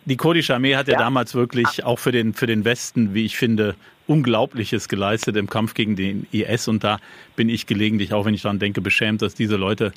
die 0.06 0.18
kurdische 0.18 0.54
Armee 0.54 0.76
hat 0.76 0.88
ja, 0.88 0.94
ja, 0.94 1.00
damals 1.00 1.34
wirklich 1.36 1.84
auch 1.84 2.00
für 2.00 2.12
den, 2.12 2.34
für 2.34 2.48
den 2.48 2.66
Westen, 2.66 3.14
wie 3.14 3.26
ich 3.26 3.38
finde, 3.38 3.76
Unglaubliches 4.08 4.90
geleistet 4.90 5.38
im 5.38 5.50
Kampf 5.50 5.74
gegen 5.74 5.96
den 5.96 6.28
IS. 6.32 6.68
Und 6.68 6.84
da 6.84 7.00
bin 7.36 7.48
ich 7.48 7.68
gelegentlich, 7.68 8.14
auch 8.14 8.26
wenn 8.26 8.34
ich 8.34 8.42
daran 8.42 8.60
denke, 8.60 8.82
beschämt, 8.82 9.22
dass 9.22 9.36
diese 9.36 9.56
Leute 9.56 9.94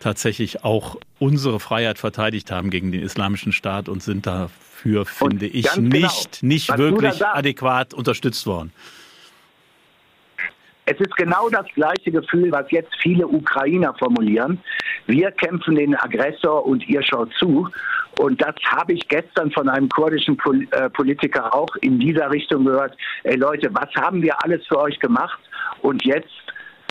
tatsächlich 0.00 0.64
auch 0.64 0.96
unsere 1.18 1.60
Freiheit 1.60 1.98
verteidigt 1.98 2.50
haben 2.50 2.70
gegen 2.70 2.92
den 2.92 3.02
islamischen 3.02 3.52
Staat 3.52 3.88
und 3.88 4.02
sind 4.02 4.26
dafür, 4.26 5.04
finde 5.04 5.46
und 5.46 5.54
ich, 5.54 5.76
nicht, 5.76 6.40
genau, 6.40 6.54
nicht 6.54 6.78
wirklich 6.78 7.26
adäquat 7.26 7.94
unterstützt 7.94 8.46
worden. 8.46 8.72
Es 10.86 10.98
ist 11.00 11.14
genau 11.16 11.50
das 11.50 11.66
gleiche 11.74 12.10
Gefühl, 12.10 12.50
was 12.50 12.70
jetzt 12.70 12.94
viele 13.02 13.26
Ukrainer 13.26 13.92
formulieren. 13.98 14.58
Wir 15.08 15.30
kämpfen 15.30 15.74
den 15.74 15.94
Aggressor 15.94 16.66
und 16.66 16.86
ihr 16.86 17.02
schaut 17.02 17.32
zu. 17.38 17.66
Und 18.18 18.42
das 18.42 18.54
habe 18.66 18.92
ich 18.92 19.08
gestern 19.08 19.50
von 19.50 19.68
einem 19.68 19.88
kurdischen 19.88 20.38
äh, 20.70 20.90
Politiker 20.90 21.54
auch 21.54 21.74
in 21.80 21.98
dieser 21.98 22.30
Richtung 22.30 22.66
gehört. 22.66 22.94
Ey 23.24 23.36
Leute, 23.36 23.70
was 23.72 23.88
haben 23.94 24.20
wir 24.22 24.34
alles 24.44 24.66
für 24.66 24.78
euch 24.78 25.00
gemacht? 25.00 25.38
Und 25.80 26.04
jetzt 26.04 26.28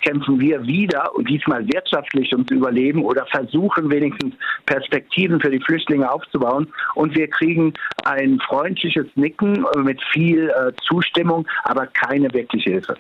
kämpfen 0.01 0.39
wir 0.39 0.65
wieder 0.65 1.13
und 1.15 1.29
diesmal 1.29 1.67
wirtschaftlich 1.67 2.31
ums 2.33 2.49
Überleben 2.49 3.03
oder 3.03 3.25
versuchen 3.27 3.89
wenigstens 3.91 4.33
Perspektiven 4.65 5.39
für 5.39 5.51
die 5.51 5.59
Flüchtlinge 5.59 6.09
aufzubauen. 6.09 6.67
Und 6.95 7.15
wir 7.15 7.29
kriegen 7.29 7.73
ein 8.05 8.39
freundliches 8.47 9.05
Nicken 9.15 9.63
mit 9.83 10.01
viel 10.11 10.49
äh, 10.49 10.71
Zustimmung, 10.87 11.47
aber 11.65 11.85
keine 11.87 12.33
wirkliche 12.33 12.71
Hilfe. 12.71 12.97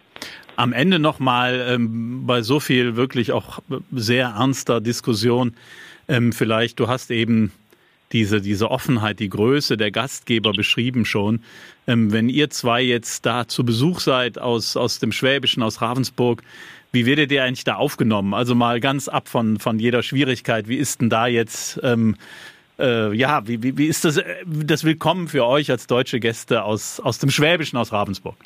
Am 0.57 0.73
Ende 0.73 0.99
nochmal 0.99 1.65
ähm, 1.69 2.25
bei 2.25 2.41
so 2.41 2.59
viel 2.59 2.95
wirklich 2.95 3.31
auch 3.31 3.59
sehr 3.91 4.27
ernster 4.37 4.81
Diskussion 4.81 5.53
ähm, 6.07 6.33
vielleicht, 6.33 6.79
du 6.79 6.87
hast 6.87 7.11
eben 7.11 7.51
diese, 8.11 8.41
diese 8.41 8.71
Offenheit, 8.71 9.19
die 9.19 9.29
Größe 9.29 9.77
der 9.77 9.91
Gastgeber 9.91 10.53
beschrieben 10.53 11.05
schon. 11.05 11.41
Ähm, 11.87 12.11
wenn 12.11 12.29
ihr 12.29 12.49
zwei 12.49 12.81
jetzt 12.81 13.25
da 13.25 13.47
zu 13.47 13.65
Besuch 13.65 13.99
seid 13.99 14.39
aus, 14.39 14.77
aus 14.77 14.99
dem 14.99 15.11
Schwäbischen, 15.11 15.61
aus 15.61 15.81
Ravensburg, 15.81 16.41
wie 16.91 17.05
werdet 17.05 17.31
ihr 17.31 17.43
eigentlich 17.43 17.65
da 17.65 17.75
aufgenommen? 17.75 18.33
Also 18.33 18.55
mal 18.55 18.79
ganz 18.79 19.07
ab 19.07 19.27
von, 19.27 19.59
von 19.59 19.77
jeder 19.77 20.03
Schwierigkeit. 20.03 20.67
Wie 20.69 20.77
ist 20.77 21.01
denn 21.01 21.09
da 21.09 21.27
jetzt, 21.27 21.79
ähm, 21.83 22.15
äh, 22.79 23.13
ja, 23.13 23.45
wie, 23.47 23.61
wie, 23.61 23.77
wie 23.77 23.87
ist 23.87 24.05
das, 24.05 24.17
äh, 24.17 24.23
das 24.45 24.85
Willkommen 24.85 25.27
für 25.27 25.45
euch 25.45 25.69
als 25.69 25.87
deutsche 25.87 26.21
Gäste 26.21 26.63
aus, 26.63 27.01
aus 27.01 27.19
dem 27.19 27.29
Schwäbischen, 27.29 27.77
aus 27.77 27.91
Ravensburg? 27.91 28.37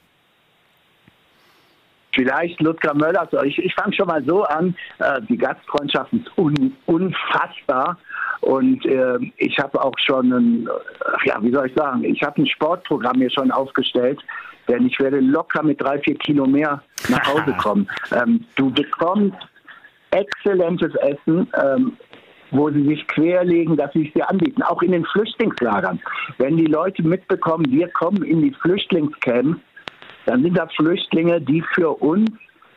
Vielleicht 2.14 2.60
Ludger 2.62 2.94
Möller. 2.94 3.28
Ich, 3.44 3.58
ich 3.58 3.74
fange 3.74 3.94
schon 3.94 4.08
mal 4.08 4.24
so 4.26 4.44
an. 4.44 4.76
Äh, 5.00 5.22
die 5.30 5.38
Gastfreundschaft 5.38 6.12
ist 6.14 6.38
un, 6.38 6.76
unfassbar. 6.86 7.98
Und 8.42 8.86
äh, 8.86 9.20
ich 9.38 9.58
habe 9.60 9.82
auch 9.82 9.98
schon 10.04 10.32
ein, 10.32 10.70
ja, 11.26 11.42
wie 11.42 11.52
soll 11.52 11.68
ich 11.68 11.76
sagen, 11.76 12.04
ich 12.04 12.22
habe 12.24 12.42
ein 12.42 12.48
Sportprogramm 12.48 13.18
hier 13.18 13.30
schon 13.30 13.52
aufgestellt, 13.52 14.20
denn 14.68 14.88
ich 14.88 15.00
werde 15.00 15.20
locker 15.20 15.64
mit 15.64 15.80
drei, 15.80 16.00
vier 16.00 16.16
Kilo 16.16 16.48
mehr 16.48 16.82
nach 17.08 17.26
Hause 17.28 17.56
kommen. 17.62 17.88
Ähm, 18.12 18.46
du 18.56 18.72
bekommst 18.72 19.38
exzellentes 20.12 20.94
Essen. 20.96 21.48
Ähm, 21.64 21.98
wo 22.52 22.70
sie 22.70 22.86
sich 22.86 23.08
querlegen, 23.08 23.78
dass 23.78 23.94
sie 23.94 24.08
es 24.08 24.14
dir 24.14 24.30
anbieten. 24.30 24.62
Auch 24.64 24.82
in 24.82 24.92
den 24.92 25.06
Flüchtlingslagern. 25.06 26.02
Wenn 26.38 26.58
die 26.58 26.66
Leute 26.66 27.02
mitbekommen, 27.02 27.66
wir 27.70 27.88
kommen 27.90 28.24
in 28.24 28.42
die 28.42 28.52
Flüchtlingscamps, 28.52 29.58
dann 30.26 30.44
sind 30.44 30.58
das 30.58 30.74
Flüchtlinge, 30.76 31.42
die 31.42 31.62
für 31.74 31.90
uns 32.02 32.30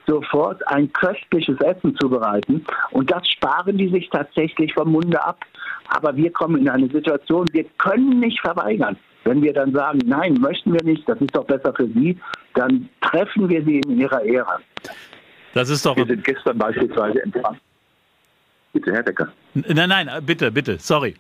sofort 0.07 0.67
ein 0.69 0.93
köstliches 0.93 1.59
Essen 1.61 1.97
zubereiten. 1.97 2.65
Und 2.91 3.11
das 3.11 3.29
sparen 3.29 3.79
die 3.79 3.89
sich 3.89 4.09
tatsächlich 4.11 4.73
vom 4.75 4.93
Munde 4.93 5.23
ab. 5.25 5.45
Aber 5.89 6.17
wir 6.17 6.31
kommen 6.33 6.63
in 6.63 6.69
eine 6.69 6.89
Situation, 6.89 7.47
wir 7.53 7.65
können 7.79 8.21
nicht 8.21 8.41
verweigern. 8.41 8.97
Wenn 9.25 9.43
wir 9.43 9.55
dann 9.55 9.73
sagen, 9.73 10.01
nein, 10.05 10.35
möchten 10.35 10.73
wir 10.73 10.83
nicht, 10.83 11.09
das 11.09 11.19
ist 11.21 11.35
doch 11.35 11.47
besser 11.47 11.73
für 11.75 11.87
Sie, 11.87 12.19
dann 12.55 12.89
treffen 13.01 13.49
wir 13.49 13.65
Sie 13.65 13.81
in 13.81 13.99
Ihrer 13.99 14.23
Ehre. 14.23 14.59
Das 15.55 15.71
ist 15.71 15.87
doch. 15.87 15.97
Wir 15.97 16.07
sind 16.07 16.25
gestern 16.25 16.59
beispielsweise 16.59 17.23
empfangen. 17.23 17.61
Bitte, 18.73 18.93
Herr 18.93 19.03
Decker. 19.03 19.29
Nein, 19.55 19.89
nein, 19.89 20.11
bitte, 20.27 20.51
bitte, 20.51 20.79
sorry. 20.79 21.15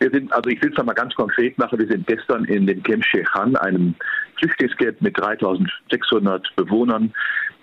Wir 0.00 0.10
sind, 0.10 0.32
also 0.32 0.48
ich 0.48 0.60
will 0.62 0.70
es 0.70 0.78
nochmal 0.78 0.94
ganz 0.94 1.14
konkret 1.14 1.58
machen, 1.58 1.78
wir 1.78 1.86
sind 1.86 2.06
gestern 2.06 2.46
in 2.46 2.66
dem 2.66 2.82
Camp 2.82 3.04
Shechan, 3.04 3.54
einem 3.56 3.94
Flüchtlingscamp 4.38 5.02
mit 5.02 5.18
3600 5.18 6.56
Bewohnern, 6.56 7.12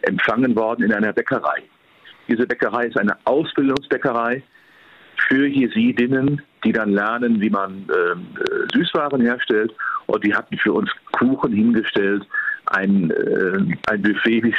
empfangen 0.03 0.55
worden 0.55 0.83
in 0.83 0.93
einer 0.93 1.13
Bäckerei. 1.13 1.63
Diese 2.27 2.45
Bäckerei 2.45 2.85
ist 2.85 2.97
eine 2.99 3.17
Ausbildungsbäckerei 3.25 4.43
für 5.27 5.47
Jesidinnen, 5.47 6.43
die 6.63 6.71
dann 6.71 6.91
lernen, 6.91 7.41
wie 7.41 7.49
man 7.49 7.87
ähm, 7.89 8.27
äh, 8.39 8.77
Süßwaren 8.77 9.21
herstellt. 9.21 9.73
Und 10.05 10.23
die 10.23 10.35
hatten 10.35 10.57
für 10.59 10.73
uns 10.73 10.91
Kuchen 11.13 11.51
hingestellt, 11.51 12.23
ein, 12.67 13.09
äh, 13.09 13.75
ein 13.89 14.01
Buffet, 14.03 14.43
wie 14.43 14.53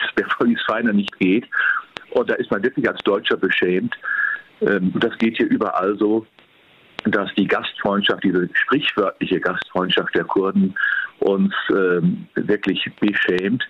es 0.54 0.62
feiner 0.66 0.92
nicht 0.92 1.16
geht. 1.20 1.46
Und 2.10 2.28
da 2.28 2.34
ist 2.34 2.50
man 2.50 2.62
wirklich 2.64 2.88
als 2.88 3.00
Deutscher 3.04 3.36
beschämt. 3.36 3.94
Ähm, 4.62 4.92
das 4.96 5.16
geht 5.18 5.36
hier 5.36 5.48
überall 5.48 5.96
so 5.96 6.26
dass 7.04 7.32
die 7.36 7.46
Gastfreundschaft, 7.46 8.24
diese 8.24 8.48
sprichwörtliche 8.52 9.40
Gastfreundschaft 9.40 10.14
der 10.14 10.24
Kurden 10.24 10.74
uns 11.20 11.52
ähm, 11.70 12.26
wirklich 12.34 12.84
beschämt. 13.00 13.64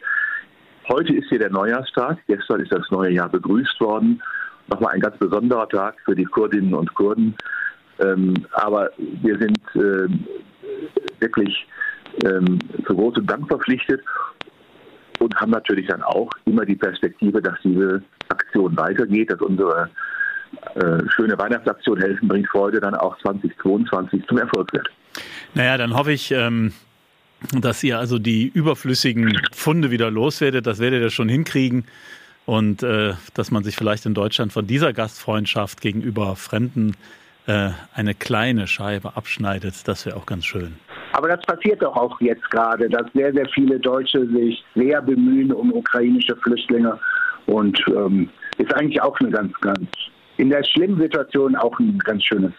Heute 0.89 1.15
ist 1.15 1.29
hier 1.29 1.39
der 1.39 1.51
Neujahrstag, 1.51 2.19
gestern 2.27 2.61
ist 2.61 2.73
das 2.73 2.91
neue 2.91 3.13
Jahr 3.13 3.29
begrüßt 3.29 3.81
worden. 3.81 4.23
Nochmal 4.69 4.95
ein 4.95 5.01
ganz 5.01 5.17
besonderer 5.19 5.69
Tag 5.69 5.97
für 6.05 6.15
die 6.15 6.25
Kurdinnen 6.25 6.75
und 6.75 6.95
Kurden. 6.95 7.37
Ähm, 8.01 8.35
aber 8.53 8.91
wir 8.97 9.39
sind 9.39 9.61
äh, 9.75 10.09
wirklich 11.21 11.67
ähm, 12.25 12.59
zu 12.87 12.95
großem 12.95 13.27
Dank 13.27 13.49
verpflichtet 13.49 14.03
und 15.19 15.35
haben 15.37 15.51
natürlich 15.51 15.87
dann 15.89 16.03
auch 16.03 16.31
immer 16.45 16.65
die 16.65 16.77
Perspektive, 16.77 17.43
dass 17.43 17.59
diese 17.63 18.03
Aktion 18.29 18.77
weitergeht, 18.77 19.31
dass 19.31 19.41
unsere 19.41 19.91
schöne 21.15 21.39
Weihnachtsaktion 21.39 22.01
Helfen 22.01 22.29
bringt 22.29 22.49
Freude 22.49 22.81
dann 22.81 22.95
auch 22.95 23.19
2022 23.21 24.27
zum 24.27 24.39
Erfolg 24.39 24.73
wird. 24.73 24.89
Naja, 25.55 25.77
dann 25.77 25.95
hoffe 25.95 26.13
ich, 26.13 26.31
ähm, 26.31 26.73
dass 27.53 27.83
ihr 27.83 27.99
also 27.99 28.19
die 28.19 28.47
überflüssigen 28.47 29.41
Funde 29.53 29.91
wieder 29.91 30.11
loswerdet. 30.11 30.67
Das 30.67 30.79
werdet 30.79 31.03
ihr 31.03 31.11
schon 31.11 31.29
hinkriegen. 31.29 31.85
Und 32.47 32.83
äh, 32.83 33.13
dass 33.35 33.51
man 33.51 33.63
sich 33.63 33.77
vielleicht 33.77 34.07
in 34.07 34.15
Deutschland 34.15 34.53
von 34.53 34.67
dieser 34.67 34.93
Gastfreundschaft 34.93 35.81
gegenüber 35.83 36.35
Fremden 36.35 36.97
äh, 37.47 37.71
eine 37.95 38.15
kleine 38.15 38.67
Scheibe 38.67 39.17
abschneidet, 39.17 39.87
das 39.87 40.07
wäre 40.07 40.17
auch 40.17 40.27
ganz 40.27 40.47
schön. 40.47 40.77
Aber 41.13 41.29
das 41.29 41.41
passiert 41.43 41.83
doch 41.83 41.97
auch 41.97 42.21
jetzt 42.21 42.49
gerade, 42.51 42.89
dass 42.89 43.07
sehr, 43.15 43.33
sehr 43.33 43.47
viele 43.55 43.79
Deutsche 43.79 44.27
sich 44.29 44.65
sehr 44.75 45.03
bemühen 45.03 45.53
um 45.53 45.73
ukrainische 45.73 46.37
Flüchtlinge. 46.37 46.99
Und 47.47 47.83
ähm, 47.89 48.29
ist 48.59 48.75
eigentlich 48.75 49.01
auch 49.01 49.19
eine 49.21 49.31
ganz, 49.31 49.53
ganz 49.61 49.89
in 50.39 50.51
der 50.51 50.65
schlimmen 50.65 51.01
Situation 51.01 51.55
auch 51.57 51.79
ein 51.79 51.99
ganz 51.99 52.25
schönes 52.25 52.53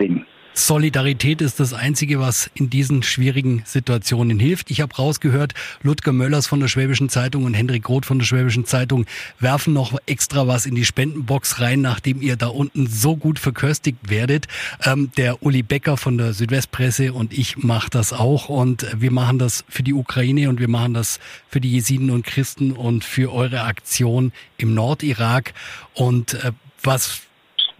Ding. 0.00 0.24
Solidarität 0.58 1.40
ist 1.40 1.60
das 1.60 1.72
Einzige, 1.72 2.18
was 2.18 2.50
in 2.54 2.68
diesen 2.68 3.04
schwierigen 3.04 3.62
Situationen 3.64 4.40
hilft. 4.40 4.72
Ich 4.72 4.80
habe 4.80 4.94
rausgehört, 4.94 5.54
Ludger 5.82 6.12
Möllers 6.12 6.48
von 6.48 6.58
der 6.58 6.66
Schwäbischen 6.66 7.08
Zeitung 7.08 7.44
und 7.44 7.54
Hendrik 7.54 7.88
Roth 7.88 8.04
von 8.04 8.18
der 8.18 8.26
Schwäbischen 8.26 8.64
Zeitung 8.64 9.06
werfen 9.38 9.72
noch 9.72 9.96
extra 10.06 10.48
was 10.48 10.66
in 10.66 10.74
die 10.74 10.84
Spendenbox 10.84 11.60
rein, 11.60 11.80
nachdem 11.80 12.20
ihr 12.20 12.34
da 12.34 12.48
unten 12.48 12.88
so 12.88 13.16
gut 13.16 13.38
verköstigt 13.38 14.10
werdet. 14.10 14.48
Ähm, 14.84 15.12
der 15.16 15.44
Uli 15.44 15.62
Becker 15.62 15.96
von 15.96 16.18
der 16.18 16.32
Südwestpresse 16.32 17.12
und 17.12 17.32
ich 17.32 17.58
mache 17.58 17.90
das 17.90 18.12
auch 18.12 18.48
und 18.48 18.84
wir 19.00 19.12
machen 19.12 19.38
das 19.38 19.64
für 19.68 19.84
die 19.84 19.94
Ukraine 19.94 20.48
und 20.48 20.58
wir 20.58 20.68
machen 20.68 20.92
das 20.92 21.20
für 21.48 21.60
die 21.60 21.70
Jesiden 21.70 22.10
und 22.10 22.26
Christen 22.26 22.72
und 22.72 23.04
für 23.04 23.32
eure 23.32 23.62
Aktion 23.62 24.32
im 24.56 24.74
Nordirak 24.74 25.54
und 25.94 26.34
äh, 26.34 26.50
was 26.82 27.22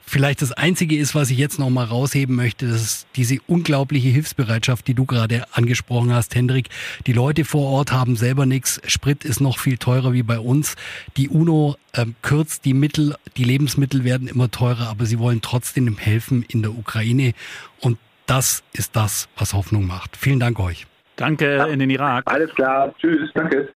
vielleicht 0.08 0.42
das 0.42 0.52
Einzige 0.52 0.96
ist, 0.96 1.14
was 1.14 1.30
ich 1.30 1.38
jetzt 1.38 1.58
noch 1.58 1.70
mal 1.70 1.84
rausheben 1.84 2.34
möchte, 2.34 2.66
das 2.66 2.82
ist 2.82 3.06
diese 3.16 3.38
unglaubliche 3.46 4.08
Hilfsbereitschaft, 4.08 4.86
die 4.88 4.94
du 4.94 5.04
gerade 5.04 5.44
angesprochen 5.52 6.12
hast, 6.12 6.34
Hendrik. 6.34 6.68
Die 7.06 7.12
Leute 7.12 7.44
vor 7.44 7.70
Ort 7.70 7.92
haben 7.92 8.16
selber 8.16 8.46
nichts. 8.46 8.80
Sprit 8.86 9.24
ist 9.24 9.40
noch 9.40 9.58
viel 9.58 9.78
teurer 9.78 10.12
wie 10.12 10.22
bei 10.22 10.38
uns. 10.38 10.76
Die 11.16 11.28
UNO 11.28 11.76
äh, 11.92 12.06
kürzt 12.22 12.64
die 12.64 12.74
Mittel, 12.74 13.14
die 13.36 13.44
Lebensmittel 13.44 14.04
werden 14.04 14.28
immer 14.28 14.50
teurer, 14.50 14.88
aber 14.88 15.06
sie 15.06 15.18
wollen 15.18 15.42
trotzdem 15.42 15.98
helfen 15.98 16.44
in 16.48 16.62
der 16.62 16.72
Ukraine. 16.72 17.32
Und 17.80 17.98
das 18.26 18.62
ist 18.72 18.96
das, 18.96 19.28
was 19.36 19.54
Hoffnung 19.54 19.86
macht. 19.86 20.16
Vielen 20.16 20.40
Dank 20.40 20.58
euch. 20.58 20.86
Danke 21.16 21.66
in 21.70 21.80
den 21.80 21.90
Irak. 21.90 22.24
Alles 22.26 22.54
klar. 22.54 22.94
Tschüss. 22.98 23.30
Danke. 23.34 23.68